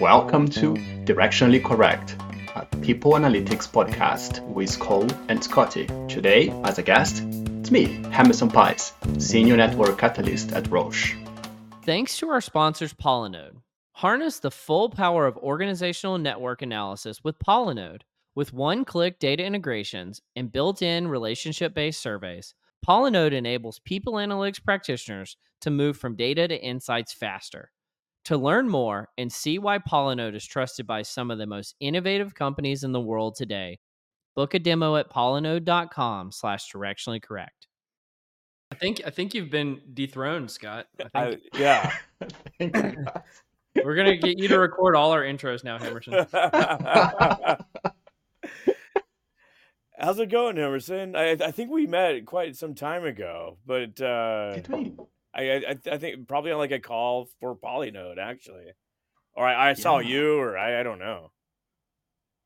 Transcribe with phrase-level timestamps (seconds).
[0.00, 0.72] Welcome to
[1.04, 2.16] Directionally Correct,
[2.56, 5.88] a people analytics podcast with Cole and Scotty.
[6.08, 11.14] Today, as a guest, it's me, Hemerson Paes, Senior Network Catalyst at Roche.
[11.84, 13.56] Thanks to our sponsors, Polinode.
[13.92, 18.00] Harness the full power of organizational network analysis with Polinode.
[18.34, 22.54] With one click data integrations and built in relationship based surveys,
[22.88, 27.70] Polinode enables people analytics practitioners to move from data to insights faster.
[28.26, 32.34] To learn more and see why Polinode is trusted by some of the most innovative
[32.34, 33.78] companies in the world today,
[34.36, 37.66] book a demo at polinode.com slash directionally correct.
[38.70, 40.86] I think I think you've been dethroned, Scott.
[41.14, 41.92] I, yeah.
[43.84, 46.26] We're gonna get you to record all our intros now, Hemerson.
[49.98, 51.14] How's it going, Hemerson?
[51.14, 54.96] I, I think we met quite some time ago, but uh, Did we?
[55.34, 58.66] I, I I think probably on like a call for Polinode actually,
[59.34, 60.08] or I, I saw Yeah.
[60.08, 61.30] you, or I, I don't know.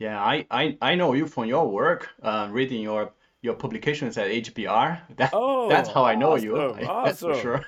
[0.00, 4.28] Yeah, I, I, I know you from your work, uh, reading your your publications at
[4.28, 5.00] HBR.
[5.16, 6.56] That, Oh, that's how I know you.
[6.58, 7.64] awesome, That's for sure.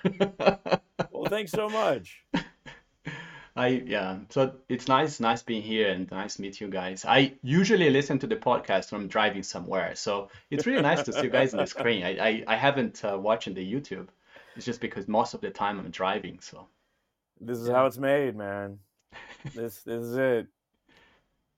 [1.13, 2.25] Well, thanks so much.
[3.57, 7.07] I yeah, so it's nice, nice being here and nice to meet you guys.
[7.07, 11.13] I usually listen to the podcast when I'm driving somewhere, so it's really nice to
[11.13, 12.03] see you guys on the screen.
[12.11, 14.09] I I, I haven't uh, watching the YouTube.
[14.57, 16.69] It's just because most of the time I'm driving, so
[17.41, 17.75] This is Yeah.
[17.75, 18.81] how it's made, man.
[19.55, 20.49] This this is it.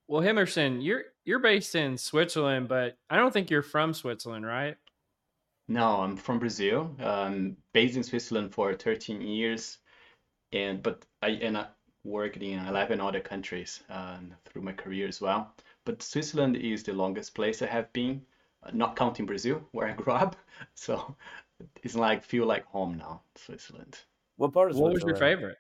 [0.08, 4.76] Well, Hemerson, you're you're based in Switzerland, but I don't think you're from Switzerland, right?
[5.69, 6.94] no, I'm from Brazil.
[6.98, 9.78] I'm based in Switzerland for 13 years,
[10.52, 11.69] and but I and I
[12.04, 15.54] worked in 11 other countries um, through my career as well.
[15.84, 18.26] But Switzerland is the longest place I have been,
[18.62, 20.36] uh, not counting Brazil, where I grew up.
[20.74, 21.16] So
[21.82, 23.98] it's like feel like home now, Switzerland.
[24.36, 25.58] What part of What was your favorite?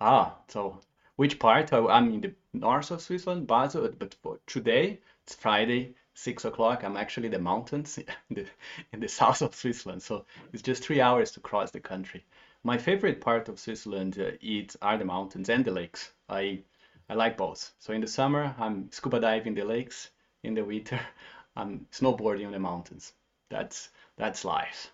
[0.00, 0.80] Ah, so
[1.16, 1.72] which part?
[1.72, 6.84] Oh, I'm in the north of Switzerland, Basel, but for today, it's Friday, six o'clock.
[6.84, 8.46] I'm actually in the mountains in the,
[8.92, 12.24] in the south of Switzerland, so it's just three hours to cross the country.
[12.64, 16.12] My favorite part of Switzerland uh, is are the mountains and the lakes.
[16.28, 16.62] I
[17.10, 17.72] I like both.
[17.78, 20.10] So in the summer, I'm scuba diving the lakes.
[20.42, 21.00] In the winter,
[21.56, 23.12] I'm snowboarding on the mountains.
[23.50, 23.88] That's
[24.18, 24.92] that's life.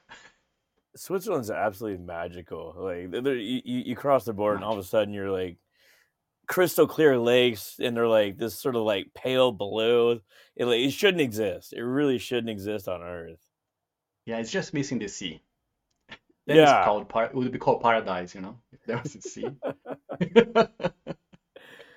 [0.97, 2.75] Switzerland's absolutely magical.
[2.79, 5.57] Like you, you cross the border and all of a sudden you're like
[6.47, 10.21] crystal clear lakes and they're like this sort of like pale blue.
[10.57, 11.73] It, like, it shouldn't exist.
[11.73, 13.41] It really shouldn't exist on Earth.
[14.27, 15.43] Yeah, it's just missing the sea.
[16.47, 16.85] Then it's Yeah.
[16.85, 19.49] called par it would be called paradise, you know, if there was a sea.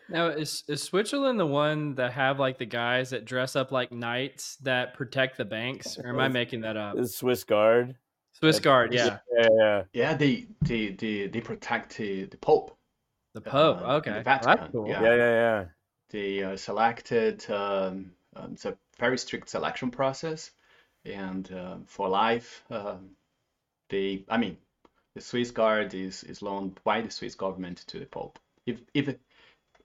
[0.10, 3.92] Now, is is Switzerland the one that have like the guys that dress up like
[3.92, 6.96] knights that protect the banks, or am I making that up?
[6.96, 7.96] The Swiss Guard.
[8.34, 9.84] Swiss Guard, yeah, Yeah, yeah.
[9.94, 12.78] Yeah, they they they, they protect the, the Pope.
[13.34, 13.78] the Pope.
[13.78, 14.88] uh, in the Okay, Well, Vatican, that's cool.
[14.88, 15.02] yeah.
[15.02, 15.66] Yeah, yeah, yeah.
[16.10, 20.52] They uh, selected um, um, it's a very strict selection process,
[21.04, 23.10] and um for life, um,
[23.90, 24.58] they I mean,
[25.16, 28.40] the Swiss Guard is is loaned by the Swiss government to the Pope.
[28.66, 29.20] If if it,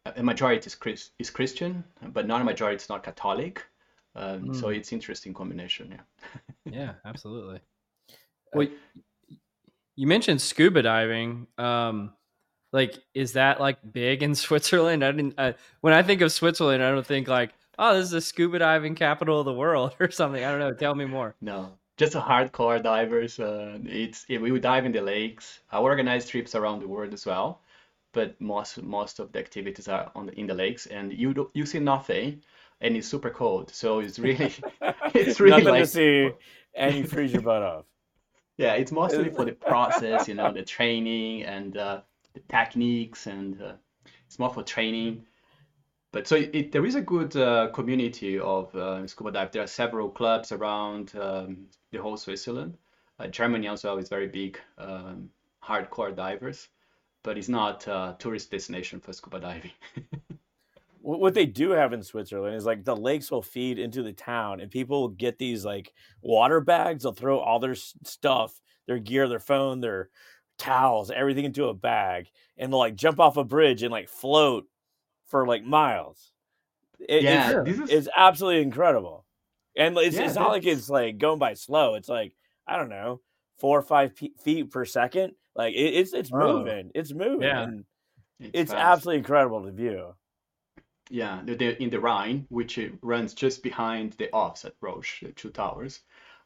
[0.07, 3.65] a majority is Chris, is Christian, but not a majority is not Catholic.
[4.15, 4.77] Um, so Mm.
[4.77, 6.03] it's interesting combination, yeah.
[6.73, 7.61] Yeah, absolutely.
[8.53, 9.37] Well, y-
[9.97, 11.47] you mentioned scuba diving.
[11.59, 12.13] Um,
[12.73, 15.05] like, is that like big in Switzerland?
[15.05, 15.35] I didn't.
[15.39, 18.59] Uh, when I think of Switzerland, I don't think like, oh, this is the scuba
[18.59, 20.45] diving capital of the world or something.
[20.45, 20.73] I don't know.
[20.75, 21.35] Tell me more.
[21.41, 23.39] No, just a hardcore divers.
[23.41, 25.61] Uh, it's yeah, we would dive in the lakes.
[25.71, 27.61] I organize trips around the world as well,
[28.13, 31.51] but most most of the activities are on the, in the lakes, and you do,
[31.55, 32.43] you see nothing,
[32.81, 33.71] and it's super cold.
[33.71, 34.55] So it's really
[35.15, 36.31] it's really Nothing like to see,
[36.75, 37.85] and you freeze your butt off.
[38.57, 42.01] yeah, it's mostly for the process, you know, the training and uh,
[42.35, 43.73] the techniques, and uh,
[44.27, 45.25] it's more for training.
[46.13, 49.51] But so it, there is a good uh, community of uh, scuba dive.
[49.51, 52.77] There are several clubs around um, the whole Switzerland.
[53.19, 55.31] Uh, Germany also is very big um,
[55.65, 56.69] hardcore divers,
[57.23, 59.73] but it's not a tourist destination for scuba diving.
[61.03, 64.13] What what they do have in Switzerland is like the lakes will feed into the
[64.13, 67.03] town, and people will get these like water bags.
[67.03, 70.11] They'll throw all their stuff, their gear, their phone, their
[70.59, 74.69] towels, everything into a bag, and they'll like jump off a bridge and like float
[75.27, 76.31] for like miles.
[77.01, 79.27] It, Yeah, it's, this is it's absolutely incredible,
[79.77, 81.97] and it's, yeah, it's not like it's like going by slow.
[81.97, 83.21] It's like I don't know,
[83.59, 85.33] four or five pe- feet per second.
[85.55, 86.35] Like it, it's it's Oh.
[86.35, 87.65] moving, it's moving, Yeah.
[87.65, 87.85] and
[88.53, 90.15] it's it's absolutely incredible to view.
[91.11, 95.21] Yeah, the, the, in the Rhine, which uh, runs just behind the office at Roche,
[95.23, 96.01] the two towers,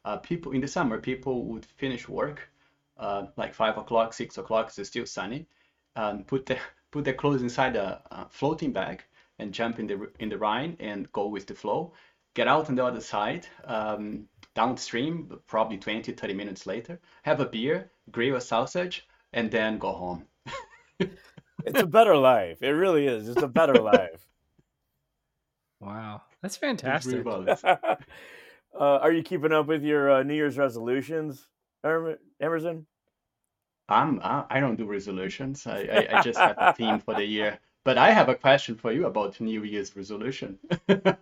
[0.05, 2.49] uh, people in the summer, people would finish work
[2.97, 5.47] uh, like five o'clock, six o'clock, it's still sunny,
[5.95, 6.57] and put the
[6.91, 9.03] put their clothes inside a, a floating bag,
[9.39, 11.93] and jump in the in the Rhine and go with the flow.
[12.33, 14.27] Get out on the other side, um,
[14.57, 19.91] downstream, probably 20, 30 minutes later, have a beer, grill a sausage, and then go
[19.91, 20.25] home.
[20.99, 22.63] it's a better life.
[22.63, 23.29] It really is.
[23.29, 24.27] It's a better life.
[25.79, 27.23] Wow, that's fantastic.
[27.27, 27.97] uh,
[28.73, 31.45] are you keeping up with your uh, New Year's resolutions,
[31.85, 32.85] Hemerson?
[33.87, 35.67] I'm I don't do resolutions.
[35.67, 37.59] I, I, I just have a theme for the year.
[37.83, 40.57] But I have a question for you about New Year's resolution.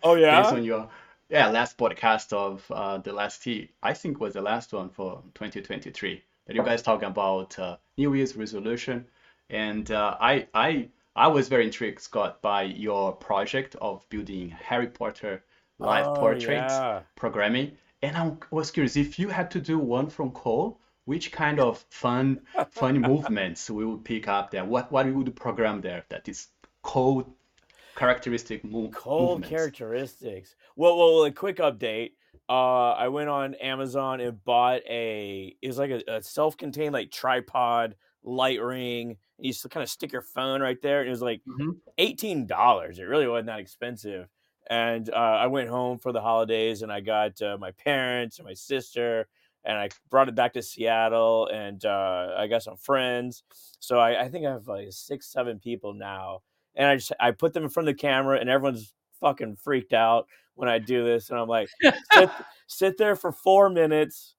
[0.01, 0.41] Oh yeah.
[0.41, 0.89] Based on your
[1.29, 3.47] yeah last podcast of uh, the last
[3.83, 8.13] I think was the last one for 2023 that you guys talking about uh, New
[8.13, 9.05] Year's resolution,
[9.49, 14.87] and uh, I I I was very intrigued, Scott, by your project of building Harry
[14.87, 15.43] Potter
[15.79, 17.01] live Oh portraits yeah.
[17.15, 21.59] programming, and I was curious if you had to do one from Cole, which kind
[21.59, 24.65] of fun funny movements we would pick up there?
[24.65, 26.47] What what you would program there that is
[26.83, 27.35] Cole
[27.95, 29.49] characteristic move Cold movements?
[29.49, 30.55] characteristics.
[30.75, 32.13] Well, well, a quick update.
[32.47, 35.55] Uh, I went on Amazon and bought a.
[35.61, 39.17] It was like a, a self-contained like tripod light ring.
[39.39, 41.81] You just kind of stick your phone right there, and it was like Mhm.
[41.97, 42.99] eighteen dollars.
[42.99, 44.29] It really wasn't that expensive.
[44.69, 48.47] And uh, I went home for the holidays, and I got uh, my parents and
[48.47, 49.27] my sister,
[49.63, 53.43] and I brought it back to Seattle, and uh, I got some friends.
[53.79, 56.41] So I, I think I have like six, seven people now,
[56.75, 59.93] and I just I put them in front of the camera, and everyone's fucking freaked
[59.93, 61.69] out when I do this, and I'm like,
[62.13, 62.29] sit,
[62.67, 64.35] sit there for four minutes,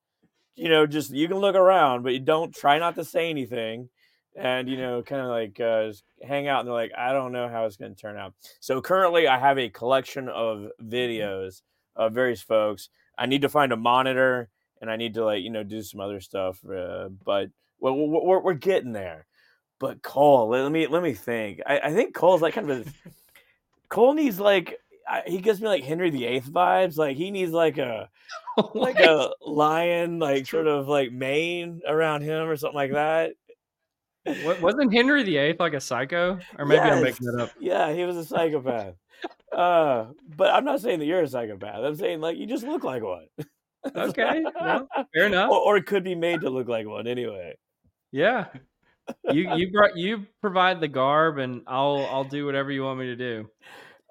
[0.55, 3.89] you know, just you can look around, but you don't try not to say anything,
[4.35, 5.93] and you know, kind of like uh,
[6.27, 6.61] hang out.
[6.61, 8.35] And they're like, I don't know how it's going to turn out.
[8.61, 11.63] So currently, I have a collection of videos
[11.95, 12.89] of various folks.
[13.19, 14.49] I need to find a monitor,
[14.81, 18.25] and I need to like you know do some other stuff, uh, but well, we're,
[18.25, 19.27] we're, we're getting there.
[19.79, 21.61] But Cole, let me let me think.
[21.67, 22.91] I, I think Cole's like kind of a
[23.89, 24.79] Cole needs like
[25.09, 26.97] I, he gives me like Henry VIII vibes.
[26.97, 28.09] Like he needs like a
[28.75, 33.33] like a lion, like sort of like mane around him or something like that.
[34.27, 36.39] Wa- Wasn't Henry VIII like a psycho?
[36.59, 37.21] Or maybe I'm Yes.
[37.21, 37.51] making that up.
[37.61, 38.95] Yeah, he was a psychopath.
[39.53, 40.07] uh,
[40.37, 41.85] but I'm not saying that you're a psychopath.
[41.85, 43.27] I'm saying like you just look like one.
[43.95, 45.49] Okay, well, fair enough.
[45.53, 47.57] or, or it could be made to look like one anyway.
[48.11, 48.47] Yeah.
[49.31, 53.07] You you brought you provide the garb and I'll I'll do whatever you want me
[53.07, 53.49] to do.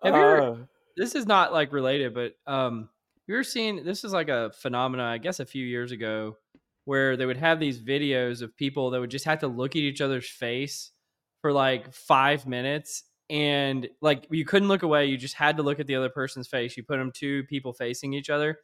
[0.04, 0.56] Have you ever- Uh,
[0.98, 2.90] This is not like related, but um
[3.28, 6.38] you were seeing this is like a phenomenon, I guess a few years ago,
[6.86, 9.82] where they would have these videos of people that would just have to look at
[9.82, 10.92] each other's face
[11.42, 15.80] for like five minutes and like you couldn't look away, you just had to look
[15.80, 16.78] at the other person's face.
[16.78, 18.60] You put them two people facing each other,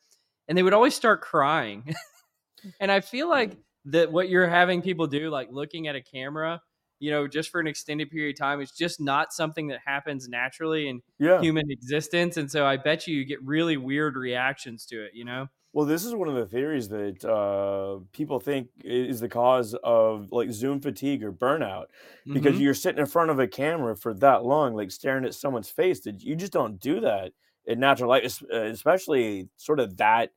[0.48, 1.96] and they would always start crying.
[2.80, 6.62] and I feel like that what you're having people do, like looking at a camera,
[7.00, 10.28] you know, just for an extended period of time, it's just not something that happens
[10.30, 11.46] naturally in yeah.
[11.46, 12.38] human existence.
[12.38, 15.48] And so I bet you you get really weird reactions to it, you know?
[15.74, 20.32] Well, this is one of the theories that uh, people think is the cause of
[20.32, 21.86] like Zoom fatigue or burnout
[22.34, 22.60] because Mhm.
[22.60, 26.02] you're sitting in front of a camera for that long, like staring at someone's face.
[26.02, 27.32] That you just don't do that
[27.66, 30.34] in natural light, uh, especially sort of that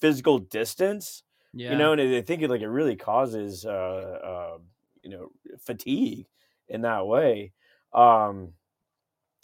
[0.00, 1.22] physical distance.
[1.52, 1.72] Yeah.
[1.72, 4.58] You know, and I think it like it really causes uh, uh,
[5.02, 5.28] you know
[5.60, 6.26] fatigue
[6.68, 7.52] in that way.
[7.92, 8.52] Um,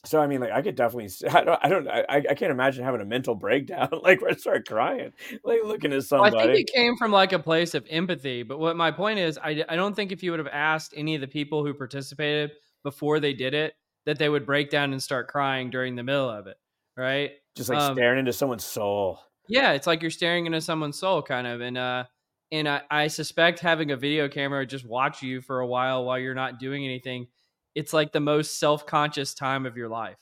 [0.05, 1.11] so I mean, like I could definitely.
[1.31, 1.59] I don't.
[1.63, 1.89] I don't.
[1.89, 5.13] I, I can't imagine having a mental breakdown, like where I start crying,
[5.45, 8.43] like looking at Well, I think it came from like a place of empathy.
[8.43, 11.15] But what my point is, I, I don't think if you would have asked any
[11.15, 12.53] of the people who participated
[12.83, 13.75] before they did it,
[14.05, 16.57] that they would break down and start crying during the middle of it.
[16.97, 17.33] Right.
[17.57, 19.19] just like um, staring into someone's soul.
[19.47, 22.05] Yeah, it's like you're staring into someone's soul, kind of, and uh,
[22.51, 26.19] and I, I suspect having a video camera just watch you for a while while
[26.19, 27.29] you're not doing anything.
[27.75, 30.19] It's like the most self-conscious time of your life.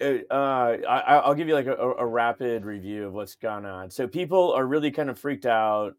[0.00, 3.64] Uh, uh, I, I- I'll give you like a, a rapid review of what's gone
[3.64, 3.90] on.
[3.90, 5.94] So people are really kind of freaked out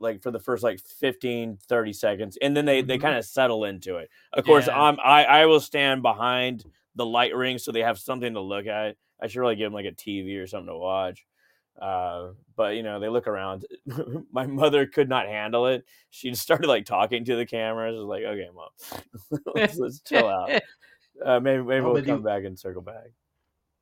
[0.00, 2.98] like for the first like 15 30 seconds and then they they Mhm.
[2.98, 4.74] kind of settle into it of course Yeah.
[4.74, 6.64] i'm i i will stand behind
[6.96, 9.74] the light ring so they have something to look at i should really give them
[9.74, 11.26] like a tv or something to watch
[11.80, 13.64] uh but you know they look around
[14.32, 18.04] my mother could not handle it she just started like talking to the cameras was
[18.04, 20.50] like okay mom let's, let's chill out
[21.24, 23.10] uh maybe maybe Oh, we'll but you- come back and circle back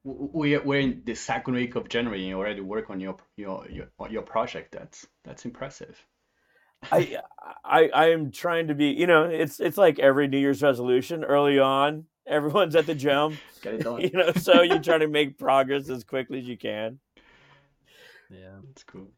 [0.04, 3.66] We we're in the second week of January and you already work on your your
[3.68, 4.70] your, your project.
[4.72, 5.96] That's that's impressive.
[6.92, 7.18] I,
[7.64, 11.24] I I am trying to be, you know, it's it's like every New Year's resolution
[11.24, 12.04] early on.
[12.26, 14.00] Everyone's at the gym, Get it done.
[14.00, 16.98] you know, so you try to make progress as quickly as you can.
[18.30, 18.56] Yeah.
[18.66, 19.09] That's cool.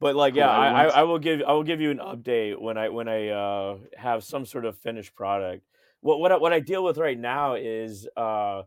[0.00, 1.98] But like, Cool, yeah, I I, I, I will give I will give you an
[1.98, 5.62] update when I when I uh, have some sort of finished product.
[6.00, 8.62] what what I, what I deal with right now is uh,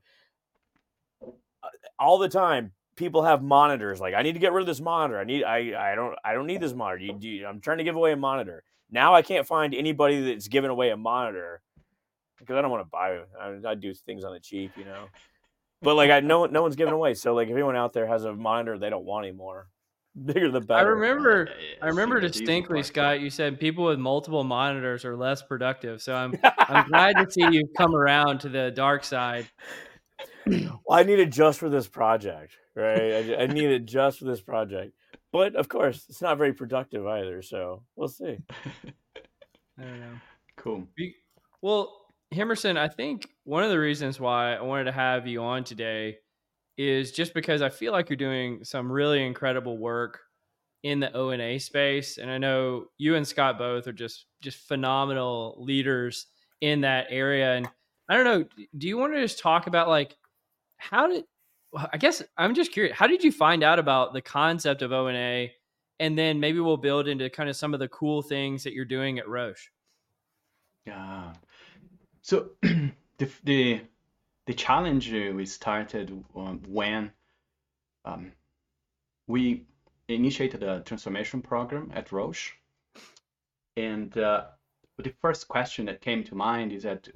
[2.00, 5.20] all the time people have monitors like i need to get rid of this monitor
[5.20, 7.84] i need i i don't i don't need this monitor you, you, i'm trying to
[7.84, 11.62] give away a monitor now i can't find anybody that's giving away a monitor
[12.40, 15.06] because i don't want to buy I, I do things on the cheap you know
[15.84, 18.26] but like i know no one's giving away so like if anyone out there has
[18.26, 19.68] a monitor they don't want anymore
[20.26, 22.84] bigger the better I remember, Yeah, yeah, I remember distinctly.
[22.84, 23.20] Scott.
[23.20, 26.02] You said people with multiple monitors are less productive.
[26.02, 29.50] So I'm, I'm glad to see you come around to the dark side.
[30.46, 33.02] well, I need it just for this project, right?
[33.02, 34.94] I, I need it just for this project.
[35.32, 37.42] But of course, it's not very productive either.
[37.42, 38.38] So we'll see.
[39.80, 40.20] I don't know.
[40.58, 40.88] Cool.
[41.62, 41.92] Well,
[42.34, 46.18] Hemerson, I think one of the reasons why I wanted to have you on today
[46.78, 50.20] is just because I feel like you're doing some really incredible work
[50.84, 54.26] in the O and A space, and I know you and Scott both are just
[54.42, 56.28] just phenomenal leaders
[56.62, 57.56] in that area.
[57.56, 57.70] And
[58.10, 58.46] I don't know,
[58.78, 60.18] do you want to just talk about like
[60.78, 61.24] how did
[61.92, 65.08] I guess I'm just curious, how did you find out about the concept of O
[65.08, 65.54] and A,
[66.00, 68.86] and then maybe we'll build into kind of some of the cool things that you're
[68.86, 69.70] doing at Roche.
[70.86, 71.34] Yeah.
[72.24, 73.82] So the the
[74.46, 77.12] the challenge uh, we started um, when
[78.06, 78.32] um,
[79.28, 79.66] we
[80.08, 82.54] initiated a transformation program at Roche,
[83.76, 84.46] and uh,
[84.98, 87.10] the first question that came to mind is that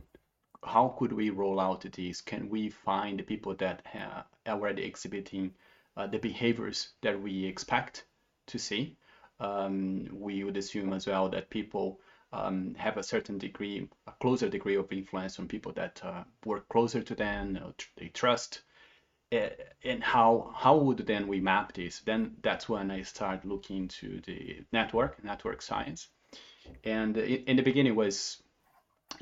[0.61, 2.19] how could we roll out these?
[2.19, 5.53] Can we find the people that are already exhibiting
[5.95, 8.05] uh, the behaviors that we expect
[8.47, 8.97] to see?
[9.39, 12.01] Um, we would assume as well that people
[12.33, 16.67] um, have a certain degree, a closer degree of influence on people that uh, work
[16.69, 17.57] closer to them,
[17.97, 18.61] they trust.
[19.31, 19.49] Uh,
[19.83, 21.99] and how how would then we map this?
[21.99, 26.07] Then that's when I start looking into the network, network science.
[26.83, 28.41] And in the beginning was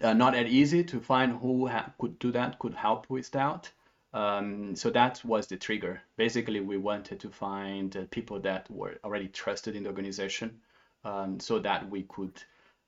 [0.01, 3.71] uh, not that easy to find who ha could do that, could help with that.
[4.13, 6.01] Um, so that was the trigger.
[6.17, 10.62] Basically, we wanted to find uh, people that were already trusted in the organization,
[11.03, 12.41] um, so that we could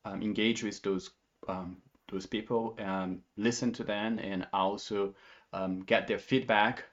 [0.07, 1.09] um, engage with those
[1.47, 1.77] um,
[2.09, 5.13] those people, um, listen to them, and also
[5.53, 6.83] um, get their feedback,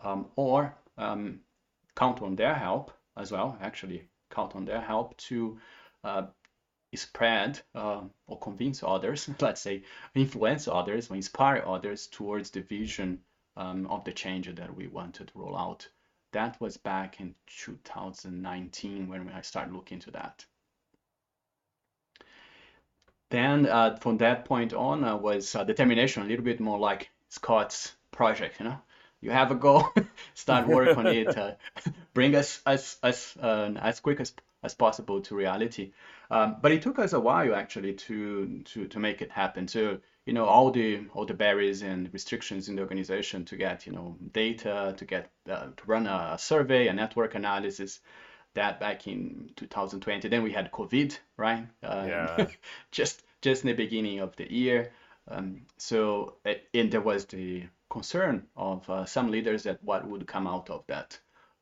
[0.00, 1.40] um, or um,
[1.94, 3.58] count on their help as well.
[3.60, 5.58] Actually, count on their help to
[6.02, 6.26] uh,
[6.94, 9.82] spread uh, or convince others, let's say,
[10.14, 13.20] influence others or inspire others towards the vision
[13.56, 15.88] um, of the change that we wanted to roll out.
[16.32, 20.44] That was back in 2019 when I started looking into that.
[23.34, 27.10] Then uh, from that point on uh, was uh, determination, a little bit more like
[27.30, 28.78] Scott's project, you know.
[29.20, 29.88] You have a goal,
[30.34, 31.54] start work on it, uh,
[32.14, 35.90] bring us as as uh, as quick as as possible to reality.
[36.30, 39.66] Um, but it took us a while actually to to to make it happen.
[39.66, 43.84] So you know all the all the barriers and restrictions in the organization to get
[43.84, 47.98] you know data, to get uh, to run a survey, a network analysis.
[48.54, 50.28] That back in 2020.
[50.28, 51.66] Then we had COVID, right?
[51.82, 52.46] Um, Yeah.
[52.92, 54.90] just just in the beginning of the year.
[55.28, 60.26] Um, so uh, and there was the concern of uh, some leaders that what would
[60.26, 61.18] come out of that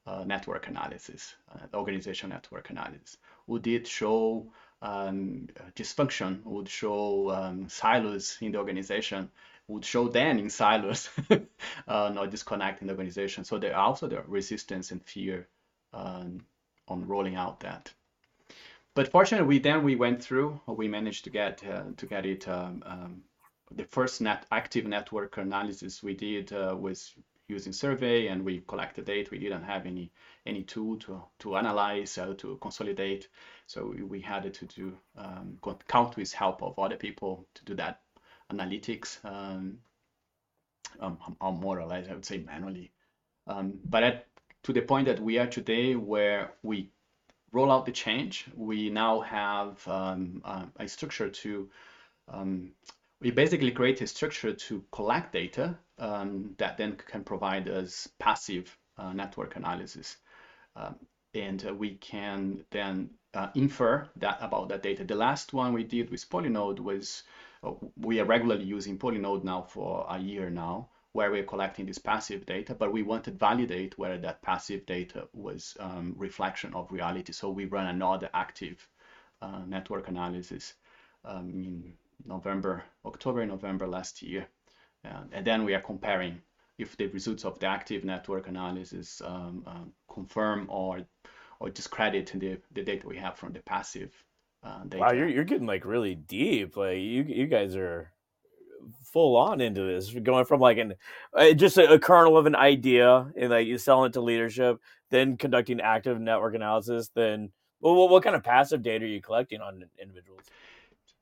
[0.06, 3.16] uh, network analysis, uh, organization network analysis.
[3.48, 4.46] Would it show
[4.80, 6.44] um, dysfunction?
[6.44, 9.30] Would show um, silos in the organization?
[9.66, 13.44] Would show them in silos, uh, not disconnecting the organization.
[13.44, 15.48] So there also the resistance and fear
[15.92, 16.44] um,
[16.86, 17.92] on rolling out that.
[18.94, 20.60] But fortunately, we then we went through.
[20.66, 22.46] We managed to get uh, to get it.
[22.46, 23.22] Um, um,
[23.70, 27.14] the first net active network analysis we did uh, was
[27.48, 29.30] using survey, and we collected data.
[29.30, 30.12] We didn't have any
[30.44, 33.28] any tool to to analyze or to consolidate,
[33.66, 35.58] so we, had to do um,
[35.88, 38.00] count with help of other people to do that
[38.52, 39.78] analytics, um,
[41.00, 42.92] um, more or less I would say manually.
[43.46, 44.26] Um, but at,
[44.64, 46.90] to the point that we are today, where we
[47.52, 51.68] roll out the change, we now have um, uh, a structure to
[52.28, 52.72] um,
[53.22, 58.76] we basically create a structure to collect data um, that then can provide us passive
[58.98, 60.16] uh, network analysis.
[60.74, 60.96] Um,
[61.34, 65.04] and uh, we can then uh, infer that about that data.
[65.04, 67.22] The last one we did with Polinode was
[67.62, 71.98] uh, we are regularly using Polinode now for a year now, where we're collecting this
[71.98, 76.90] passive data, but we wanted to validate whether that passive data was um, reflection of
[76.90, 77.32] reality.
[77.32, 78.88] So we run another active
[79.42, 80.74] uh, network analysis
[81.24, 81.92] um, in
[82.24, 84.46] November, October, November last year.
[85.04, 86.40] Uh, and then we are comparing
[86.78, 91.00] if the results of the active network analysis um, uh, confirm or
[91.60, 94.12] or discredit the, the data we have from the passive
[94.64, 94.98] uh, data.
[94.98, 96.76] Wow, you're you're getting like really deep.
[96.76, 98.10] Like you you guys are
[99.04, 100.94] full on into this, going from like an
[101.34, 104.80] uh, just a, a, kernel of an idea and like you selling it to leadership,
[105.10, 109.20] then conducting active network analysis, then well, what, what kind of passive data are you
[109.20, 110.42] collecting on individuals?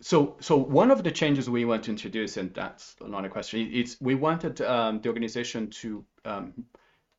[0.02, 3.98] So, so one of the changes we want to introduce, and that's another question, is
[4.00, 6.54] we wanted um, the organization to um,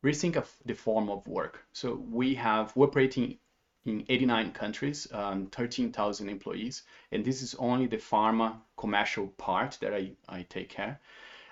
[0.04, 1.64] rethink of the form of work.
[1.72, 3.38] So we have we're operating
[3.84, 9.92] in 89 countries, um, 13,000 employees, and this is only the pharma commercial part that
[9.92, 11.00] I, I take care.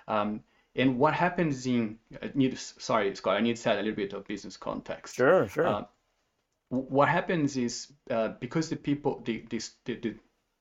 [0.07, 0.43] Um,
[0.77, 4.13] and what happens in I need sorry Scott, I need to add a little bit
[4.13, 5.17] of business context.
[5.17, 5.67] Sure, sure.
[5.67, 5.85] Uh,
[6.69, 10.15] what happens is uh, because the people the, this, the, the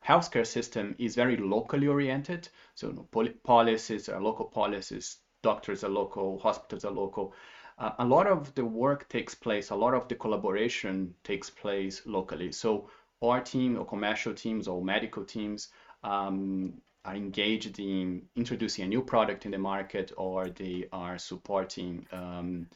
[0.03, 3.07] healthcare system is very locally oriented, so
[3.43, 7.35] policies are local policies, doctors are local, hospitals are local
[7.79, 12.51] a lot of the work takes place, a lot of the collaboration takes place locally.
[12.51, 12.89] So
[13.21, 15.69] our team or commercial teams or medical teams
[16.03, 16.74] um,
[17.05, 22.67] are engaged in introducing a new product in the market or they are supporting um,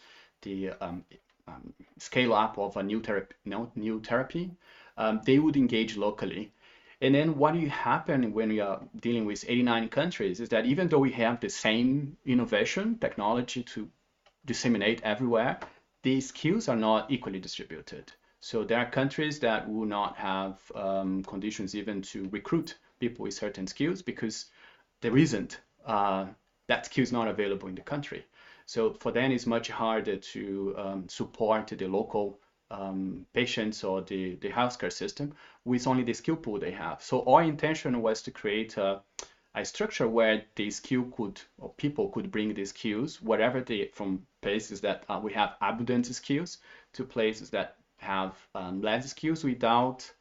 [0.41, 1.03] the um,
[1.47, 3.35] um scale up of a new therapy,
[3.75, 4.51] new therapy.
[4.97, 6.53] Um, they would engage locally.
[7.01, 10.87] And then what you happen when we are dealing with 89 countries is that even
[10.87, 13.89] though we have the same innovation technology to
[14.45, 15.59] disseminate everywhere,
[16.03, 18.11] these skills are not equally distributed.
[18.39, 23.33] So there are countries that will not have um, conditions even to recruit people with
[23.33, 24.47] certain skills because
[25.01, 26.25] there isn't uh,
[26.67, 28.25] that skill is not available in the country.
[28.65, 32.39] So for them, it's much harder to um, support the local
[32.71, 35.33] um, patients or the, the healthcare system
[35.65, 37.01] with only the skill pool they have.
[37.01, 39.01] So our intention was to create a,
[39.55, 44.25] a structure where the skill could or people could bring these skills wherever they from
[44.41, 46.57] places that uh, we have abundant skills
[46.93, 50.11] to places that have um, less skills without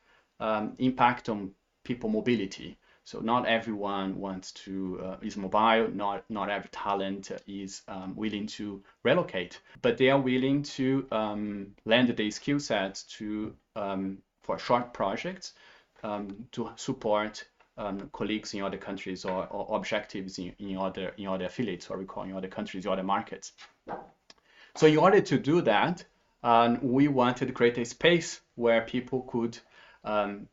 [0.41, 1.51] um, impact on
[1.85, 2.79] people mobility.
[3.05, 5.89] So not everyone wants to uh, is mobile.
[5.89, 11.75] Not not every talent is um, willing to relocate, but they are willing to um,
[11.85, 15.55] lend their skill sets to um, for short projects
[16.05, 17.45] um, to support
[17.77, 21.99] um, colleagues in other countries or, or objectives in, in other in other affiliates, or
[21.99, 23.53] we call in other countries, other markets.
[24.75, 26.05] So in order to do that,
[26.43, 29.59] um, we wanted to create a space where people could
[30.05, 30.49] um,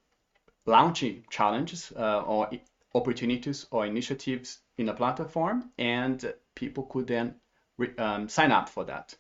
[0.66, 2.50] launch challenges uh, or
[2.94, 7.36] opportunities or initiatives in a platform, and people could then
[7.98, 9.16] um, sign up for that.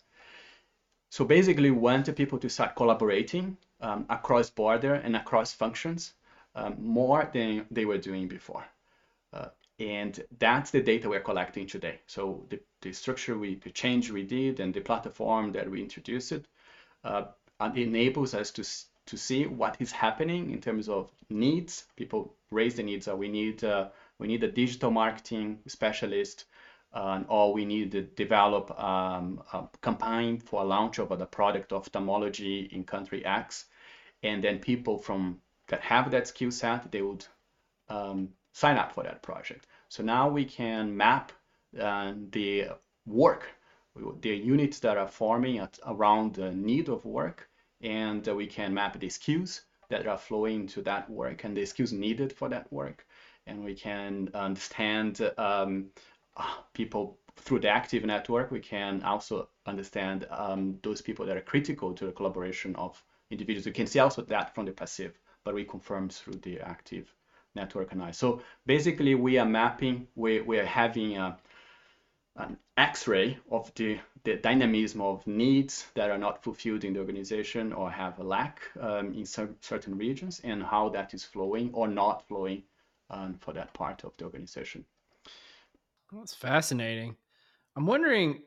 [1.11, 6.13] So basically, we wanted people to start collaborating um, across border and across functions
[6.55, 8.65] um, more than they were doing before.
[9.33, 11.99] Uh, and that's the data we're collecting today.
[12.07, 16.33] So the, the structure we, the change we did and the platform that we introduced
[17.03, 17.23] uh,
[17.75, 18.63] enables us to,
[19.05, 21.85] to see what is happening in terms of needs.
[21.95, 23.07] People raise the needs.
[23.07, 26.43] Uh, we need uh, we need a digital marketing specialist,
[26.93, 31.71] uh, or we need to develop um, a campaign for a launch of the product
[31.71, 33.65] of ophthalmology in country X,
[34.23, 37.25] and then people from that have that skill set, they would
[37.89, 39.67] um, sign up for that project.
[39.87, 41.31] So now we can map
[41.79, 42.69] uh, the
[43.05, 43.47] work,
[44.21, 47.49] the units that are forming at, around the need of work,
[47.81, 51.91] and we can map the skills that are flowing to that work and the skills
[51.91, 53.05] needed for that work.
[53.47, 55.87] And we can understand um,
[56.37, 58.51] uh, people through the active network.
[58.51, 63.65] We can also understand um, those people that are critical to the collaboration of individuals.
[63.65, 65.17] We can see also that from the passive
[65.49, 67.11] but we confirm through the active
[67.55, 68.19] network and analysis.
[68.19, 71.39] So basically, we are mapping, we, we are having a,
[72.35, 77.73] an x-ray of the, the dynamism of needs that are not fulfilled in the organization
[77.73, 81.87] or have a lack um, in cer certain regions and how that is flowing or
[81.87, 82.61] not flowing
[83.09, 84.85] um, for that part of the organization.
[86.11, 87.15] That's fascinating.
[87.75, 88.43] I'm wondering,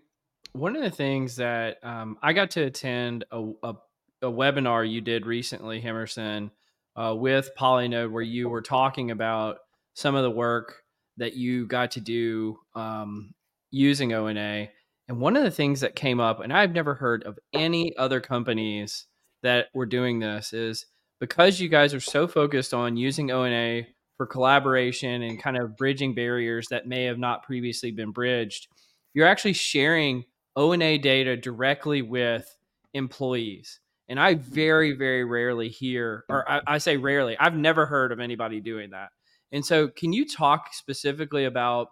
[0.53, 3.75] one of the things that um, I got to attend a, a,
[4.23, 6.53] a, webinar you did recently, Hemerson,
[6.97, 9.59] uh, with Polinode where you were talking about
[9.95, 10.83] some of the work
[11.17, 13.35] that you got to do um,
[13.71, 14.69] using ONA.
[15.09, 18.21] And one of the things that came up, and I've never heard of any other
[18.21, 19.07] companies
[19.43, 20.87] that were doing this, is
[21.21, 23.83] because you guys are so focused on using ONA
[24.17, 28.69] for collaboration and kind of bridging barriers that may have not previously been bridged,
[29.15, 30.25] you're actually sharing
[30.57, 32.57] ONA data directly with
[32.95, 33.81] employees.
[34.09, 38.21] And I very, very rarely hear, or I, I, say rarely, I've never heard of
[38.21, 39.09] anybody doing that.
[39.53, 41.89] And so, can you talk specifically about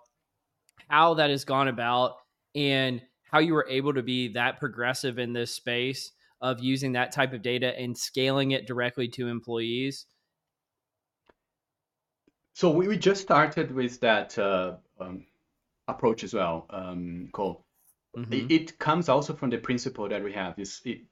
[0.88, 2.14] how that has gone about
[2.54, 7.12] and how you were able to be that progressive in this space of using that
[7.12, 10.06] type of data and scaling it directly to employees?
[12.54, 15.24] So we, we just started with that uh, um,
[15.86, 17.64] approach as well, um, Cole.
[18.16, 18.32] Mhm.
[18.32, 21.02] It, it comes also from the principle that we have is it,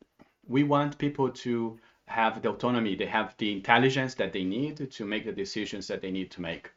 [0.48, 5.04] we want people to have the autonomy, they have the intelligence that they need to
[5.04, 6.70] make the decisions that they need to make.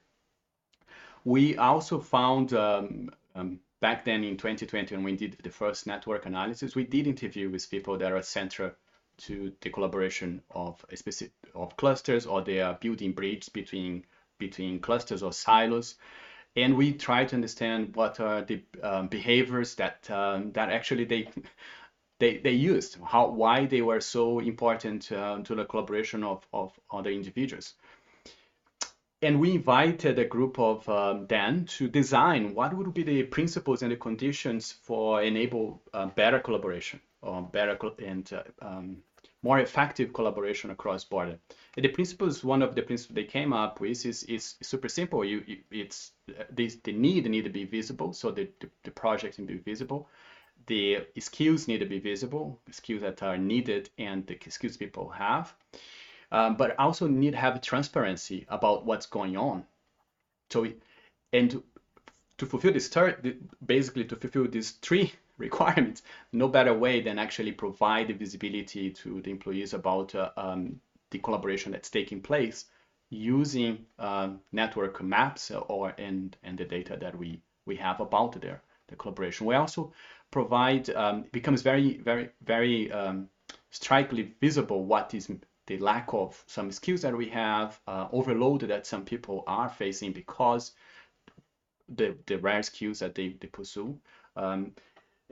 [1.23, 6.25] We also found um, um, back then in 2020 when we did the first network
[6.25, 8.71] analysis, we did interview with people that are central
[9.17, 14.03] to the collaboration of specific of clusters or they are building bridges between
[14.39, 15.95] between clusters or silos
[16.55, 21.29] and we try to understand what are the um, behaviors that um, that actually they
[22.21, 26.79] they they used how why they were so important uh, to the collaboration of of
[26.91, 27.73] other individuals
[29.23, 33.83] and we invited a group of um, them to design what would be the principles
[33.83, 38.97] and the conditions for enable uh, better collaboration or better and uh, um,
[39.43, 41.37] more effective collaboration across border.
[41.75, 45.25] And the principles, one of the principles they came up with is, is super simple.
[45.25, 46.11] You, it's
[46.49, 50.07] this, the need need to be visible, so the, the, the project can be visible.
[50.67, 55.53] The skills need to be visible, skills that are needed and the skills people have.
[56.31, 59.65] Um, but also need to have transparency about what's going on.
[60.49, 60.65] So,
[61.33, 61.63] and to,
[62.37, 67.51] to fulfill this third, basically to fulfill these three requirements, no better way than actually
[67.51, 72.65] provide the visibility to the employees about uh, um, the collaboration that's taking place
[73.09, 78.61] using um, network maps or and and the data that we we have about their
[78.91, 79.47] the collaboration.
[79.47, 79.91] We also
[80.29, 83.29] provide um, becomes very very very um,
[83.71, 85.31] strikingly visible what is
[85.67, 90.11] the lack of some skills that we have, uh, overload that some people are facing
[90.11, 90.73] because
[91.89, 93.97] the the rare skills that they, they pursue.
[94.35, 94.73] Um,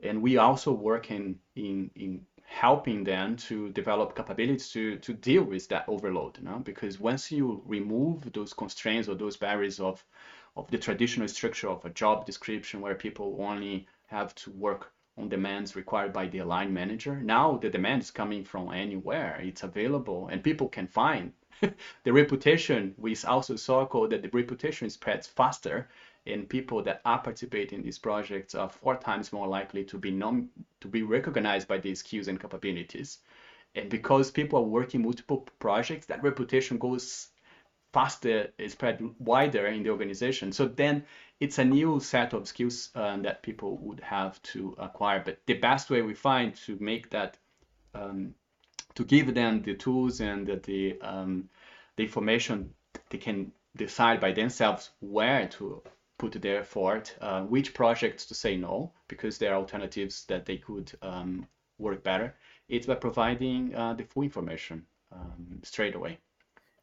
[0.03, 5.43] and we also work in, in, in helping them to develop capabilities to, to deal
[5.43, 6.37] with that overload.
[6.37, 6.59] You know?
[6.59, 10.03] Because once you remove those constraints or those barriers of,
[10.59, 15.29] of the traditional structure of a job description where people only have to work on
[15.29, 19.39] demands required by the line manager, now the demand is coming from anywhere.
[19.41, 21.33] It's available and people can find.
[22.03, 25.89] the reputation, we also saw code that the reputation spreads faster
[26.25, 30.11] and people that are participating in these projects are four times more likely to be
[30.11, 30.49] non
[30.81, 33.19] to be recognized by these skills and capabilities.
[33.75, 37.29] And because people are working multiple projects, that reputation goes
[37.93, 40.51] faster, spread wider in the organization.
[40.51, 41.05] So then
[41.39, 45.21] it's a new set of skills uh, that people would have to acquire.
[45.23, 47.37] But the best way we find to make that,
[47.93, 48.35] um,
[48.95, 51.49] to give them the tools and the the, um,
[51.95, 52.73] the information
[53.09, 55.81] they can decide by themselves where to
[56.17, 60.57] put their effort, uh, which projects to say no, because there are alternatives that they
[60.57, 61.47] could um,
[61.77, 62.35] work better.
[62.67, 66.19] It's by providing uh, the full information um, straight away.